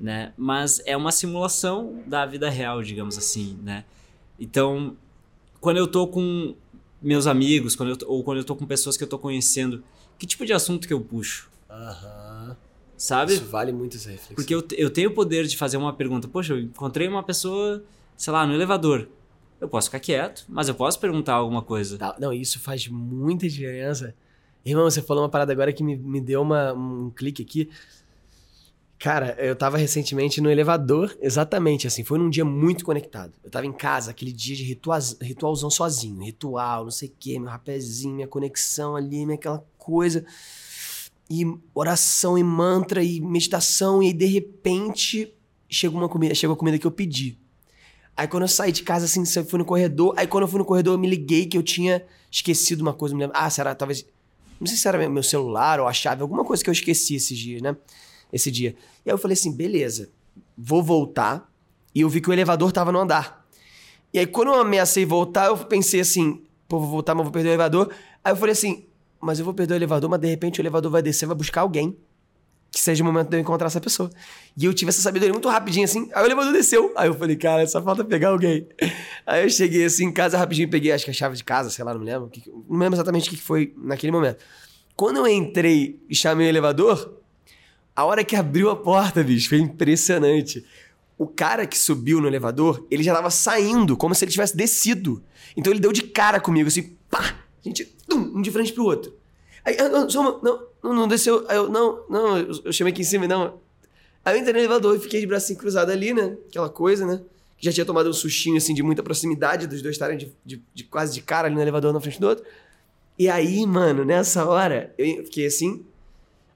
[0.00, 0.32] né?
[0.36, 3.84] Mas é uma simulação da vida real, digamos assim, né?
[4.38, 4.96] Então,
[5.60, 6.54] quando eu tô com
[7.02, 9.82] meus amigos, quando eu ou quando eu tô com pessoas que eu tô conhecendo,
[10.18, 12.56] que tipo de assunto que eu puxo, Aham.
[12.96, 13.34] sabe?
[13.34, 14.36] Isso vale muito essa reflexão.
[14.36, 16.28] Porque eu, eu tenho o poder de fazer uma pergunta.
[16.28, 17.82] Poxa, eu encontrei uma pessoa,
[18.16, 19.08] sei lá, no elevador.
[19.60, 21.98] Eu posso ficar quieto, mas eu posso perguntar alguma coisa.
[22.18, 24.14] Não, isso faz muita diferença.
[24.64, 27.70] Irmão, você falou uma parada agora que me, me deu uma, um clique aqui.
[28.98, 33.32] Cara, eu tava recentemente no elevador, exatamente assim, foi num dia muito conectado.
[33.42, 37.38] Eu tava em casa, aquele dia de ritual, ritualzão sozinho, ritual, não sei o quê,
[37.38, 40.24] meu rapézinho, minha conexão ali, minha aquela coisa.
[41.28, 45.34] E oração e mantra e meditação, e aí de repente
[45.68, 47.36] chegou uma comida, chegou a comida que eu pedi.
[48.16, 50.64] Aí quando eu saí de casa, assim, fui no corredor, aí quando eu fui no
[50.64, 53.36] corredor eu me liguei que eu tinha esquecido uma coisa, me lembro.
[53.36, 54.06] Ah, será, talvez,
[54.60, 57.36] não sei se era meu celular ou a chave, alguma coisa que eu esqueci esses
[57.36, 57.76] dias, né?
[58.34, 58.74] Esse dia.
[59.06, 60.10] E aí eu falei assim, beleza,
[60.58, 61.48] vou voltar.
[61.94, 63.46] E eu vi que o elevador tava no andar.
[64.12, 67.50] E aí quando eu ameacei voltar, eu pensei assim, pô, vou voltar, mas vou perder
[67.50, 67.92] o elevador.
[68.24, 68.86] Aí eu falei assim,
[69.20, 71.60] mas eu vou perder o elevador, mas de repente o elevador vai descer, vai buscar
[71.60, 71.96] alguém.
[72.72, 74.10] Que seja o momento de eu encontrar essa pessoa.
[74.56, 76.10] E eu tive essa sabedoria muito rapidinho, assim.
[76.12, 76.92] Aí o elevador desceu.
[76.96, 78.66] Aí eu falei, cara, só falta pegar alguém.
[79.24, 81.84] Aí eu cheguei assim em casa rapidinho, peguei acho que a chave de casa, sei
[81.84, 82.28] lá, não me lembro.
[82.68, 84.38] Não lembro exatamente o que foi naquele momento.
[84.96, 87.22] Quando eu entrei e chamei o elevador,
[87.94, 90.64] a hora que abriu a porta, bicho, foi impressionante.
[91.16, 95.22] O cara que subiu no elevador, ele já tava saindo, como se ele tivesse descido.
[95.56, 97.36] Então ele deu de cara comigo, assim, pá!
[97.64, 99.14] A gente, tum, um de frente pro outro.
[99.64, 100.40] Aí, ah, não, não,
[100.82, 101.44] não, não desceu.
[101.48, 103.60] Aí eu, não, não, eu, eu chamei aqui em cima, não.
[104.24, 106.36] Aí eu entrei no elevador e fiquei de bracinho cruzado ali, né?
[106.48, 107.20] Aquela coisa, né?
[107.56, 110.62] Que já tinha tomado um sustinho, assim, de muita proximidade, dos dois estarem de, de,
[110.74, 112.44] de quase de cara ali no elevador, na frente do outro.
[113.18, 115.84] E aí, mano, nessa hora, eu fiquei assim.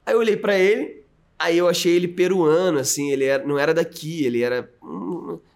[0.05, 1.05] Aí eu olhei para ele,
[1.39, 4.68] Aí eu achei ele peruano, assim, ele era, não era daqui, ele era,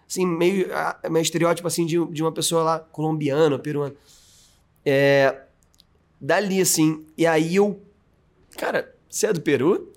[0.09, 0.67] assim, meio,
[1.09, 3.93] meio estereótipo, assim, de, de uma pessoa lá, colombiana, peruana.
[4.85, 5.41] É,
[6.21, 7.81] dali, assim, e aí eu,
[8.57, 9.91] cara, você é do Peru?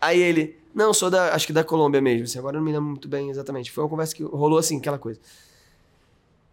[0.00, 2.88] Aí ele, não, sou da, acho que da Colômbia mesmo, assim, agora não me lembro
[2.88, 3.70] muito bem exatamente.
[3.70, 5.20] Foi uma conversa que rolou assim, aquela coisa.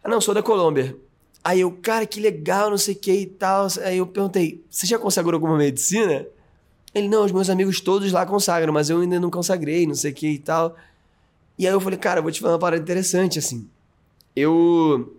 [0.04, 0.98] Ah, não, sou da Colômbia.
[1.44, 3.68] Aí eu, cara, que legal, não sei o que e tal.
[3.84, 6.26] Aí eu perguntei, você já consagrou alguma medicina?
[6.96, 10.12] Ele, não, os meus amigos todos lá consagram, mas eu ainda não consagrei, não sei
[10.12, 10.78] o que e tal.
[11.60, 13.68] E aí eu falei, cara, vou te falar uma parada interessante, assim.
[14.34, 15.14] Eu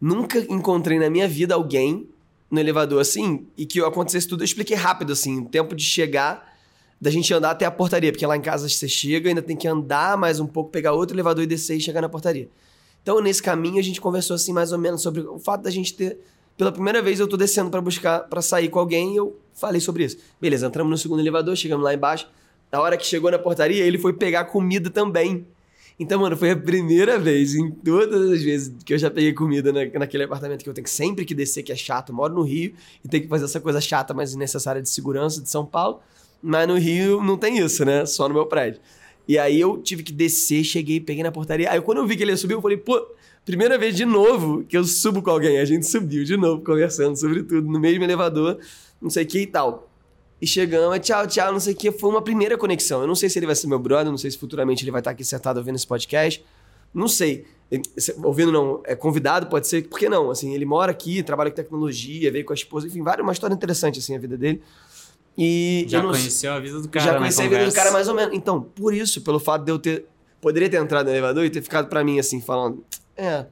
[0.00, 2.08] nunca encontrei na minha vida alguém
[2.50, 4.42] no elevador assim e que acontecesse tudo.
[4.42, 6.56] Eu expliquei rápido, assim, o tempo de chegar,
[6.98, 9.68] da gente andar até a portaria, porque lá em casa você chega, ainda tem que
[9.68, 12.48] andar mais um pouco, pegar outro elevador e descer e chegar na portaria.
[13.02, 15.92] Então, nesse caminho, a gente conversou assim mais ou menos sobre o fato da gente
[15.92, 16.18] ter
[16.56, 19.80] pela primeira vez eu tô descendo para buscar, para sair com alguém e eu falei
[19.80, 20.18] sobre isso.
[20.40, 22.28] Beleza, entramos no segundo elevador, chegamos lá embaixo.
[22.70, 25.46] Na hora que chegou na portaria, ele foi pegar comida também.
[25.98, 29.72] Então, mano, foi a primeira vez em todas as vezes que eu já peguei comida
[29.72, 32.10] na, naquele apartamento que eu tenho que sempre que descer, que é chato.
[32.10, 32.74] Eu moro no Rio
[33.04, 36.00] e tenho que fazer essa coisa chata, mas necessária de segurança de São Paulo.
[36.42, 38.04] Mas no Rio não tem isso, né?
[38.06, 38.80] Só no meu prédio.
[39.26, 41.70] E aí eu tive que descer, cheguei, peguei na portaria.
[41.70, 43.00] Aí quando eu vi que ele ia subir, eu falei, pô,
[43.44, 45.58] Primeira vez de novo que eu subo com alguém.
[45.58, 48.58] A gente subiu de novo, conversando sobre tudo, no mesmo elevador,
[49.04, 49.90] não sei o que e tal.
[50.40, 51.92] E chegamos, tchau, tchau, não sei o que.
[51.92, 53.02] Foi uma primeira conexão.
[53.02, 55.00] Eu não sei se ele vai ser meu brother, não sei se futuramente ele vai
[55.00, 56.44] estar aqui sentado ouvindo esse podcast.
[56.92, 57.46] Não sei.
[58.22, 60.30] Ouvindo não, é convidado, pode ser, por que não?
[60.30, 63.54] Assim, ele mora aqui, trabalha com tecnologia, veio com a esposa, enfim, várias, uma história
[63.54, 64.62] interessante, assim, a vida dele.
[65.36, 67.04] E já não, conheceu a vida do cara.
[67.04, 68.34] Já conheci a vida do cara mais ou menos.
[68.34, 70.06] Então, por isso, pelo fato de eu ter.
[70.40, 72.84] Poderia ter entrado no elevador e ter ficado para mim assim, falando.
[73.16, 73.46] É.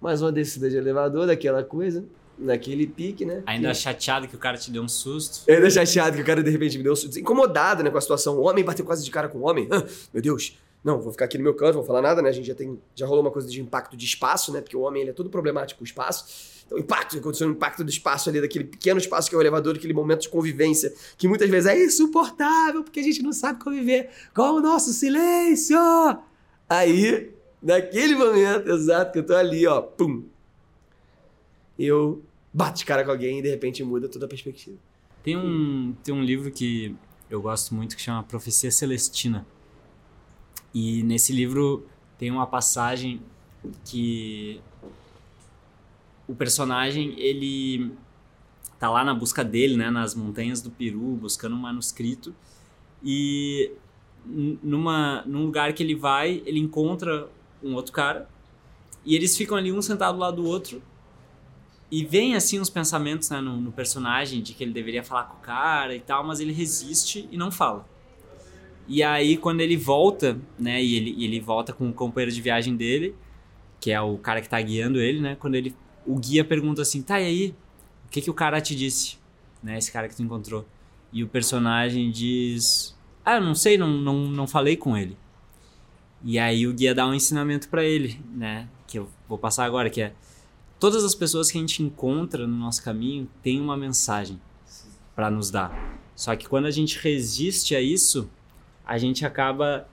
[0.00, 2.04] Mais uma descida de elevador, daquela coisa,
[2.38, 3.42] naquele pique, né?
[3.46, 3.74] Ainda que...
[3.74, 5.50] chateado que o cara te deu um susto.
[5.50, 7.18] Ainda chateado que o cara de repente me deu um susto.
[7.18, 8.36] Incomodado, né, com a situação.
[8.36, 9.68] O homem bateu quase de cara com o homem.
[9.70, 10.58] Ah, meu Deus.
[10.84, 12.28] Não, vou ficar aqui no meu canto, vou falar nada, né?
[12.28, 12.78] A gente já tem.
[12.94, 14.60] Já rolou uma coisa de impacto de espaço, né?
[14.60, 16.64] Porque o homem ele é todo problemático com o espaço.
[16.66, 19.76] Então, impacto, aconteceu um impacto do espaço ali, daquele pequeno espaço que é o elevador,
[19.76, 24.10] aquele momento de convivência, que muitas vezes é insuportável, porque a gente não sabe conviver
[24.34, 25.78] com o nosso silêncio.
[26.68, 30.24] Aí naquele momento exato que eu tô ali, ó, pum,
[31.84, 32.22] eu
[32.52, 34.76] bato de cara com alguém e de repente muda toda a perspectiva.
[35.22, 36.94] Tem um, tem um livro que
[37.30, 39.46] eu gosto muito que chama Profecia Celestina.
[40.74, 41.86] E nesse livro
[42.18, 43.22] tem uma passagem
[43.84, 44.60] que
[46.26, 47.92] o personagem ele
[48.78, 52.34] tá lá na busca dele, né, nas montanhas do Peru, buscando um manuscrito
[53.02, 53.70] e
[54.26, 57.28] numa num lugar que ele vai, ele encontra
[57.62, 58.28] um outro cara.
[59.04, 60.82] E eles ficam ali um sentado lá do outro.
[61.92, 65.36] E vem assim uns pensamentos né, no, no, personagem de que ele deveria falar com
[65.36, 67.86] o cara e tal, mas ele resiste e não fala.
[68.88, 72.40] E aí quando ele volta, né, e ele, e ele volta com o companheiro de
[72.40, 73.14] viagem dele,
[73.78, 75.76] que é o cara que tá guiando ele, né, quando ele
[76.06, 77.54] o guia pergunta assim: "Tá e aí?
[78.06, 79.18] O que que o cara te disse?"
[79.62, 80.66] Né, esse cara que tu encontrou.
[81.12, 85.14] E o personagem diz: "Ah, eu não sei, não, não, não falei com ele."
[86.24, 88.66] E aí o guia dá um ensinamento para ele, né?
[88.86, 90.14] Que eu vou passar agora, que é
[90.82, 94.40] todas as pessoas que a gente encontra no nosso caminho têm uma mensagem
[95.14, 96.00] para nos dar.
[96.16, 98.28] Só que quando a gente resiste a isso,
[98.84, 99.86] a gente acaba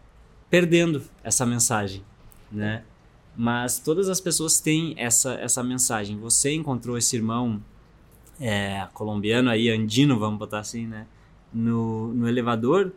[0.49, 2.03] perdendo essa mensagem,
[2.51, 2.81] né?
[3.37, 6.17] Mas todas as pessoas têm essa, essa mensagem.
[6.17, 7.63] Você encontrou esse irmão
[8.41, 11.05] é, colombiano aí, andino, vamos botar assim, né?
[11.53, 12.91] No, no elevador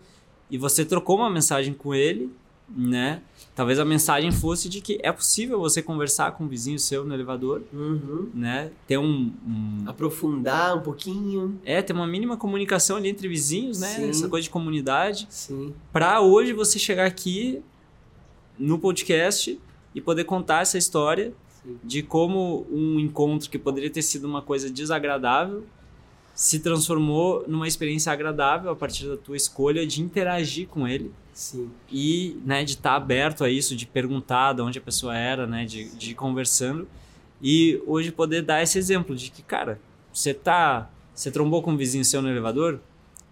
[0.50, 2.34] e você trocou uma mensagem com ele,
[2.66, 3.20] né?
[3.54, 7.12] Talvez a mensagem fosse de que é possível você conversar com um vizinho seu no
[7.12, 8.30] elevador, Uhum.
[8.32, 8.70] né?
[8.86, 11.60] Ter um, um- Aprofundar um pouquinho.
[11.64, 13.88] é ter uma mínima comunicação ali entre vizinhos, né?
[13.88, 14.08] Sim.
[14.08, 15.26] Essa coisa de comunidade.
[15.28, 15.74] Sim.
[15.92, 17.62] Pra hoje você chegar aqui
[18.58, 19.60] no podcast
[19.94, 21.76] e poder contar essa história Sim.
[21.84, 25.62] de como um encontro que poderia ter sido uma coisa desagradável
[26.34, 31.70] se transformou numa experiência agradável a partir da tua escolha de interagir com ele Sim.
[31.90, 35.64] e né, de estar aberto a isso, de perguntar de onde a pessoa era, né,
[35.64, 36.86] de, de ir conversando
[37.42, 39.80] e hoje poder dar esse exemplo de que, cara,
[40.12, 42.80] você tá, você trombou com um vizinho seu no elevador,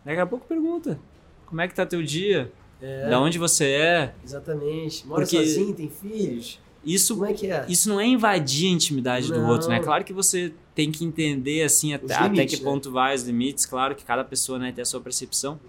[0.04, 0.98] daqui a pouco pergunta,
[1.46, 5.06] como é que tá teu dia, É, da onde você é, exatamente.
[5.06, 6.58] Mora Porque- sozinho, tem filhos.
[6.82, 7.66] isso Como é que é?
[7.68, 9.50] isso não é invadir a intimidade do Não.
[9.50, 9.78] outro, né?
[9.80, 12.70] Claro que você tem que entender assim até, até limites, que né?
[12.70, 15.60] ponto vai os limites, claro que cada pessoa né, tem a sua percepção.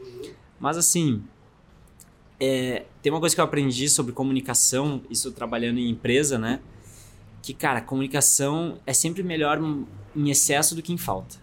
[0.57, 1.21] Mas assim,
[2.41, 6.59] é, tem uma coisa que eu aprendi sobre comunicação, isso trabalhando em empresa, né?
[7.41, 9.61] Que, cara, comunicação é sempre melhor
[10.15, 11.37] em excesso do que em falta.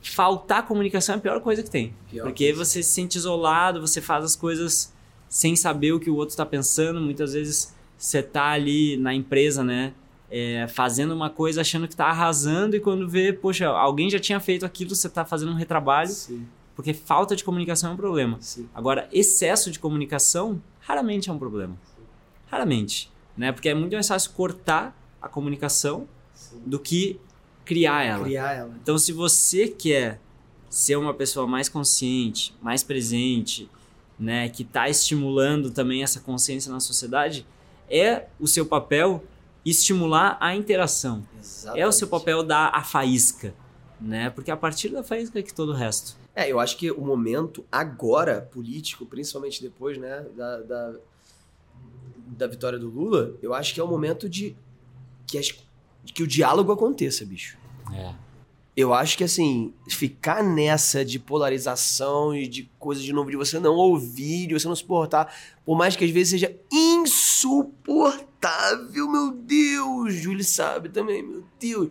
[0.00, 1.94] Faltar comunicação é a pior coisa que tem.
[2.10, 2.64] Pior Porque coisa.
[2.64, 4.94] você se sente isolado, você faz as coisas
[5.28, 7.00] sem saber o que o outro está pensando.
[7.00, 9.92] Muitas vezes você tá ali na empresa, né?
[10.30, 14.38] é, fazendo uma coisa achando que tá arrasando e quando vê, poxa, alguém já tinha
[14.38, 16.46] feito aquilo, você tá fazendo um retrabalho, Sim,
[16.78, 18.38] porque falta de comunicação é um problema.
[18.40, 18.68] sim.
[18.72, 21.76] Agora, excesso de comunicação raramente é um problema.
[22.46, 23.50] Raramente, né?
[23.50, 26.62] Porque é muito mais fácil cortar a comunicação sim.
[26.64, 27.18] do que
[27.64, 28.22] criar ela.
[28.22, 28.76] Criar ela.
[28.80, 30.20] Então, se você quer
[30.70, 33.68] ser uma pessoa mais consciente, mais presente,
[34.16, 37.44] né, que está estimulando também essa consciência na sociedade,
[37.90, 39.24] é o seu papel
[39.64, 41.24] estimular a interação.
[41.40, 41.82] Exatamente.
[41.82, 43.52] É o seu papel dar a faísca,
[44.00, 44.30] né?
[44.30, 46.16] Porque a partir da faísca é que todo o resto.
[46.38, 50.94] É, eu acho que o momento agora, político, principalmente depois, né, da, da,
[52.28, 54.54] da vitória do Lula, eu acho que é o momento de
[55.26, 55.52] que, as,
[56.14, 57.58] que o diálogo aconteça, bicho.
[57.92, 58.14] É.
[58.76, 63.58] Eu acho que, assim, ficar nessa de polarização e de coisa de novo, de você
[63.58, 65.34] não ouvir, de você não suportar,
[65.66, 71.90] por mais que às vezes seja insuportável, meu Deus, Júlio sabe também, meu Deus.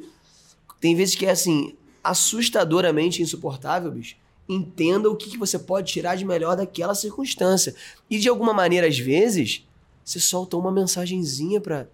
[0.80, 4.16] Tem vezes que é, assim, assustadoramente insuportável, bicho.
[4.50, 7.76] Entenda o que, que você pode tirar de melhor daquela circunstância.
[8.10, 9.66] E de alguma maneira, às vezes,
[10.06, 11.86] você solta uma mensagenzinha pra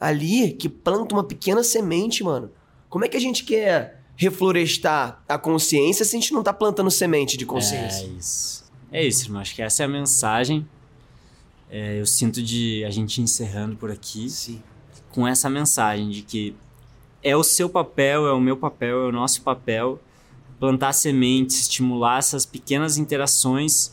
[0.00, 2.50] ali que planta uma pequena semente, mano.
[2.88, 6.90] Como é que a gente quer reflorestar a consciência se a gente não tá plantando
[6.90, 8.06] semente de É consciência?
[8.18, 8.64] isso.
[8.90, 9.40] É isso, irmão.
[9.40, 10.66] Acho que essa é a mensagem.
[11.70, 14.28] É, eu sinto de a gente encerrando por aqui.
[14.28, 14.60] Sim.
[15.12, 16.54] com essa mensagem de que
[17.22, 20.00] é o seu papel, é o meu papel, é o nosso papel
[20.62, 23.90] plantar sementes, estimular essas pequenas interações,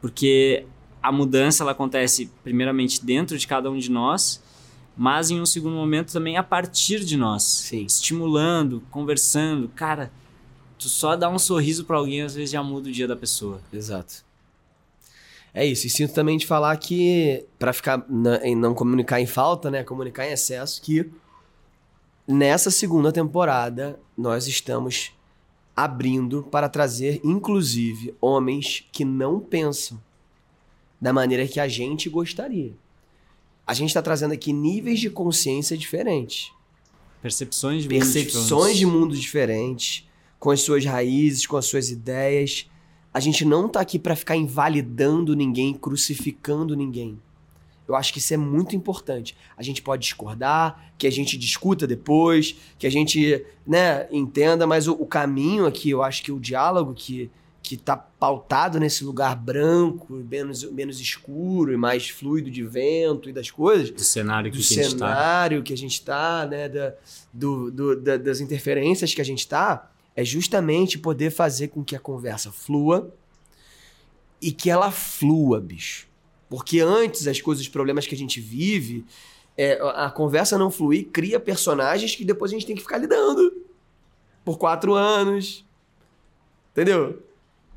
[0.00, 0.64] porque
[1.02, 4.40] a mudança ela acontece primeiramente dentro de cada um de nós,
[4.96, 7.84] mas em um segundo momento também a partir de nós, Sim.
[7.86, 10.12] estimulando, conversando, cara,
[10.78, 13.60] tu só dá um sorriso para alguém às vezes já muda o dia da pessoa.
[13.72, 14.24] Exato.
[15.52, 15.88] É isso.
[15.88, 19.82] E sinto também de falar que, pra ficar na- em não comunicar em falta, né?
[19.82, 21.10] Comunicar em excesso, que
[22.28, 25.12] nessa segunda temporada nós estamos
[25.76, 30.00] abrindo para trazer, inclusive, homens que não pensam
[31.00, 32.74] da maneira que a gente gostaria.
[33.66, 36.52] A gente está trazendo aqui níveis de consciência diferentes.
[37.20, 38.84] Percepções de percepções de diferentes.
[38.84, 40.08] mundos diferentes,
[40.38, 42.68] com as suas raízes, com as suas ideias.
[43.14, 47.18] A gente não tá aqui para ficar invalidando ninguém, crucificando ninguém.
[47.88, 49.36] Eu acho que isso é muito importante.
[49.56, 54.86] A gente pode discordar, que a gente discuta depois, que a gente, né, entenda, mas
[54.88, 57.30] o, o caminho aqui, eu acho que o diálogo que
[57.64, 63.32] que tá pautado nesse lugar branco, menos, menos escuro e mais fluido de vento e
[63.32, 65.06] das coisas, do cenário que do a gente tá.
[65.06, 66.92] cenário que a gente tá, né, da,
[67.32, 71.94] do, do- da- das interferências que a gente tá, é justamente poder fazer com que
[71.94, 73.14] a conversa flua
[74.40, 76.08] e que ela flua, bicho.
[76.52, 79.06] Porque antes as coisas, os problemas que a gente vive,
[79.56, 83.50] é, a conversa não fluir cria personagens que depois a gente tem que ficar lidando
[84.44, 85.64] por quatro anos.
[86.72, 87.22] Entendeu?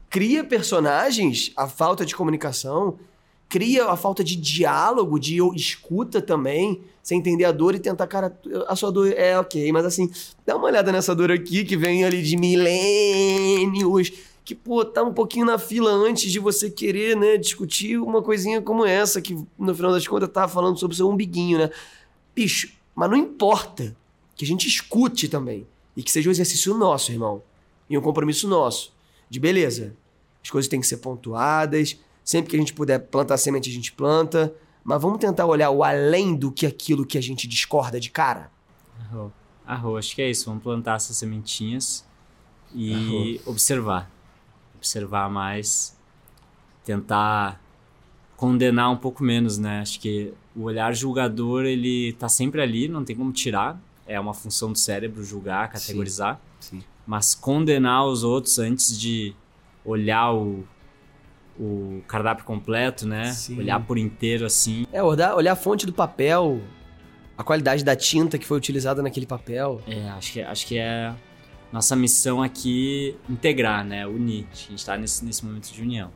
[0.09, 2.99] Cria personagens, a falta de comunicação,
[3.47, 8.37] cria a falta de diálogo, de escuta também, sem entender a dor e tentar, cara,
[8.67, 10.11] a sua dor é ok, mas assim,
[10.45, 14.11] dá uma olhada nessa dor aqui que vem ali de milênios,
[14.45, 18.61] que, pô, tá um pouquinho na fila antes de você querer, né, discutir uma coisinha
[18.61, 21.71] como essa, que no final das contas tava falando sobre o seu umbiguinho, né?
[22.35, 23.95] Bicho, mas não importa
[24.35, 25.65] que a gente escute também.
[25.97, 27.41] E que seja um exercício nosso, irmão.
[27.89, 28.93] E um compromisso nosso.
[29.29, 29.95] De beleza.
[30.43, 31.97] As coisas têm que ser pontuadas.
[32.23, 34.53] Sempre que a gente puder plantar semente, a gente planta.
[34.83, 38.51] Mas vamos tentar olhar o além do que aquilo que a gente discorda de cara?
[38.99, 39.33] Arro.
[39.65, 40.45] Arro, acho que é isso.
[40.45, 42.05] Vamos plantar essas sementinhas
[42.73, 43.51] e Arro.
[43.51, 44.14] observar.
[44.85, 45.97] Observar mais.
[46.83, 47.59] Tentar
[48.37, 49.81] condenar um pouco menos, né?
[49.81, 53.81] Acho que o olhar julgador, ele tá sempre ali, não tem como tirar.
[54.05, 56.39] É uma função do cérebro julgar, categorizar.
[56.59, 56.83] Sim, sim.
[57.07, 59.33] Mas condenar os outros antes de
[59.83, 60.63] olhar o,
[61.59, 63.31] o cardápio completo, né?
[63.31, 63.57] Sim.
[63.57, 64.85] Olhar por inteiro assim.
[64.93, 66.61] É, olhar, olhar a fonte do papel,
[67.35, 69.81] a qualidade da tinta que foi utilizada naquele papel.
[69.87, 71.11] É, acho que, acho que é
[71.75, 74.07] nossa missão aqui integrar, né?
[74.07, 74.45] Unir.
[74.49, 76.09] A gente tá nesse, nesse momento de união.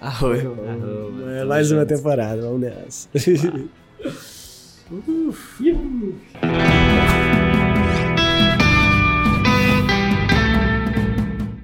[0.00, 1.28] Arroio, Arroio.
[1.28, 3.06] É mais uma temporada, vamos nessa.